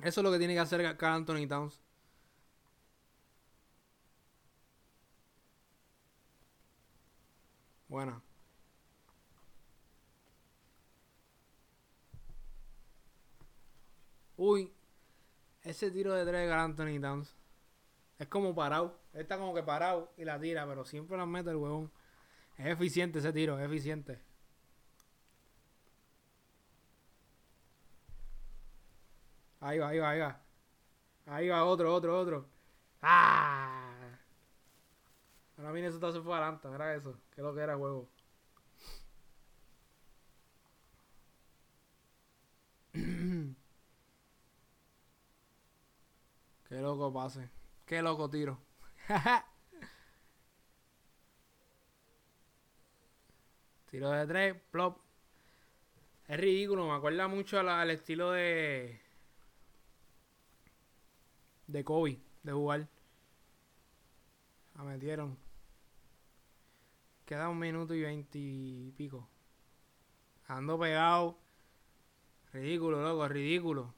[0.02, 1.83] Eso es lo que tiene que hacer Carl Anthony Towns.
[7.94, 8.20] Bueno.
[14.36, 14.72] Uy.
[15.62, 17.32] Ese tiro de tres de Anthony Towns.
[18.18, 18.98] Es como parado.
[19.12, 21.92] está como que parado y la tira, pero siempre la mete el huevón.
[22.58, 24.20] Es eficiente ese tiro, es eficiente.
[29.60, 30.40] Ahí va, ahí va, ahí va.
[31.26, 32.48] Ahí va otro, otro, otro.
[33.02, 33.93] ¡Ah!
[35.56, 37.16] Ahora Minnesota se fue adelante, era eso.
[37.34, 38.08] Que lo que era juego.
[46.68, 47.48] Qué loco pase.
[47.86, 48.58] Qué loco tiro.
[53.90, 54.98] tiro de tres, plop.
[56.26, 59.00] Es ridículo, me acuerda mucho al estilo de.
[61.66, 62.88] de Kobe, de jugar.
[64.76, 65.43] La metieron.
[67.24, 69.28] Queda un minuto y veinte y pico.
[70.46, 71.38] Ando pegado.
[72.52, 73.94] Ridículo, loco, ridículo.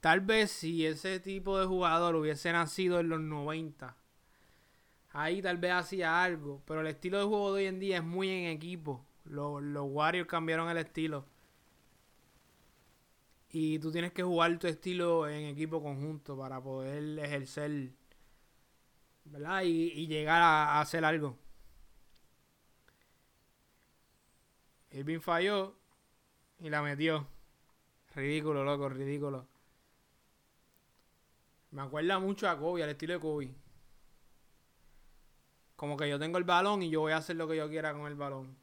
[0.00, 3.96] Tal vez si ese tipo de jugador hubiese nacido en los 90,
[5.12, 6.62] ahí tal vez hacía algo.
[6.66, 9.04] Pero el estilo de juego de hoy en día es muy en equipo.
[9.24, 11.26] Los, los Warriors cambiaron el estilo.
[13.50, 17.90] Y tú tienes que jugar tu estilo en equipo conjunto para poder ejercer
[19.64, 21.38] Y, llegar a, hacer algo.
[24.90, 25.74] Irving falló
[26.58, 27.26] y la metió.
[28.14, 29.46] Ridículo, loco, ridículo.
[31.70, 33.54] Me acuerda mucho a Kobe, al estilo de Kobe.
[35.76, 37.92] Como que yo tengo el balón y yo voy a hacer lo que yo quiera
[37.92, 38.56] con el balón.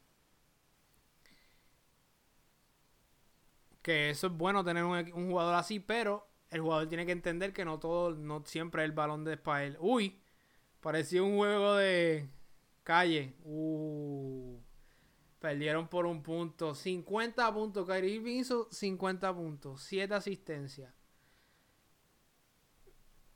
[3.82, 7.64] Que eso es bueno tener un, jugador así, pero el jugador tiene que entender que
[7.64, 9.76] no todo, no siempre el balón de para él.
[9.78, 10.20] Uy,
[10.84, 12.28] Parecía un juego de
[12.82, 13.34] calle.
[13.42, 14.60] Uh,
[15.38, 16.74] perdieron por un punto.
[16.74, 17.86] 50 puntos.
[17.86, 19.80] Kyrie Irving hizo 50 puntos.
[19.80, 20.92] 7 asistencias.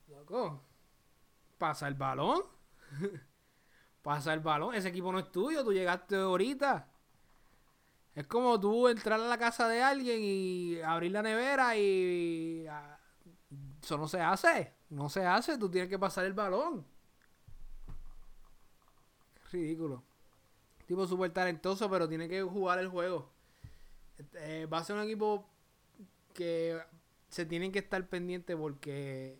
[0.08, 0.62] Loco.
[1.56, 2.42] Pasa el balón.
[4.02, 4.74] Pasa el balón.
[4.74, 5.64] Ese equipo no es tuyo.
[5.64, 6.86] Tú llegaste ahorita.
[8.14, 12.66] Es como tú entrar a la casa de alguien y abrir la nevera y...
[12.68, 12.98] Ah,
[13.82, 14.74] eso no se hace.
[14.90, 15.56] No se hace.
[15.56, 16.97] Tú tienes que pasar el balón
[19.50, 20.02] ridículo.
[20.86, 23.30] Tipo súper talentoso, pero tiene que jugar el juego.
[24.34, 25.46] Eh, va a ser un equipo
[26.34, 26.80] que
[27.28, 29.38] se tienen que estar pendientes porque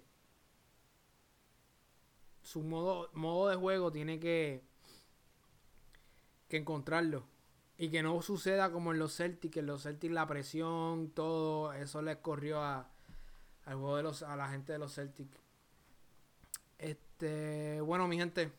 [2.42, 4.68] su modo, modo de juego tiene que
[6.48, 7.24] que encontrarlo.
[7.76, 12.02] Y que no suceda como en los Celtics, en los Celtics la presión, todo, eso
[12.02, 12.90] les corrió a,
[13.66, 15.38] al juego de los, a la gente de los Celtics.
[16.78, 18.50] Este, bueno, mi gente,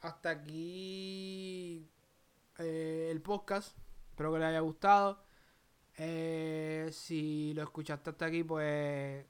[0.00, 1.88] hasta aquí
[2.58, 3.76] eh, el podcast.
[4.10, 5.24] Espero que les haya gustado.
[5.96, 9.24] Eh, si lo escuchaste hasta aquí, pues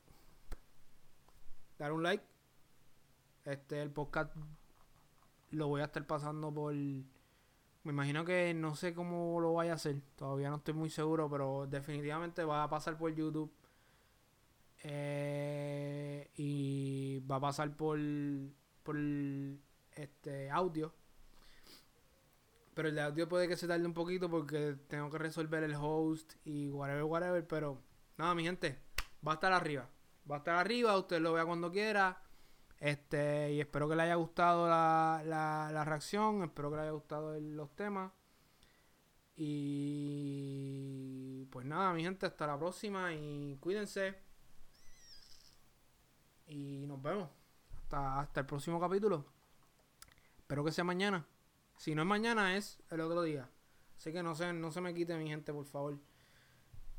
[1.78, 2.24] dar un like.
[3.44, 4.34] Este, el podcast
[5.50, 6.74] lo voy a estar pasando por.
[6.74, 10.00] Me imagino que no sé cómo lo vaya a hacer.
[10.16, 13.50] Todavía no estoy muy seguro, pero definitivamente va a pasar por YouTube.
[14.82, 17.98] Eh, y va a pasar por,
[18.82, 18.96] por
[20.00, 20.92] este audio.
[22.74, 25.74] Pero el de audio puede que se tarde un poquito porque tengo que resolver el
[25.74, 27.46] host y whatever, whatever.
[27.46, 27.82] Pero
[28.16, 28.78] nada, mi gente,
[29.26, 29.88] va a estar arriba.
[30.30, 32.22] Va a estar arriba, usted lo vea cuando quiera.
[32.78, 37.38] Este, y espero que le haya gustado la, la, reacción, espero que le haya gustado
[37.38, 38.12] los temas.
[39.36, 44.14] Y pues nada, mi gente, hasta la próxima y cuídense.
[46.46, 47.28] Y nos vemos.
[47.76, 49.39] Hasta, hasta el próximo capítulo.
[50.50, 51.28] Espero que sea mañana.
[51.76, 53.48] Si no es mañana, es el otro día.
[53.96, 55.96] Así que no se, no se me quite, mi gente, por favor.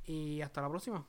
[0.05, 1.05] Y hasta la próxima.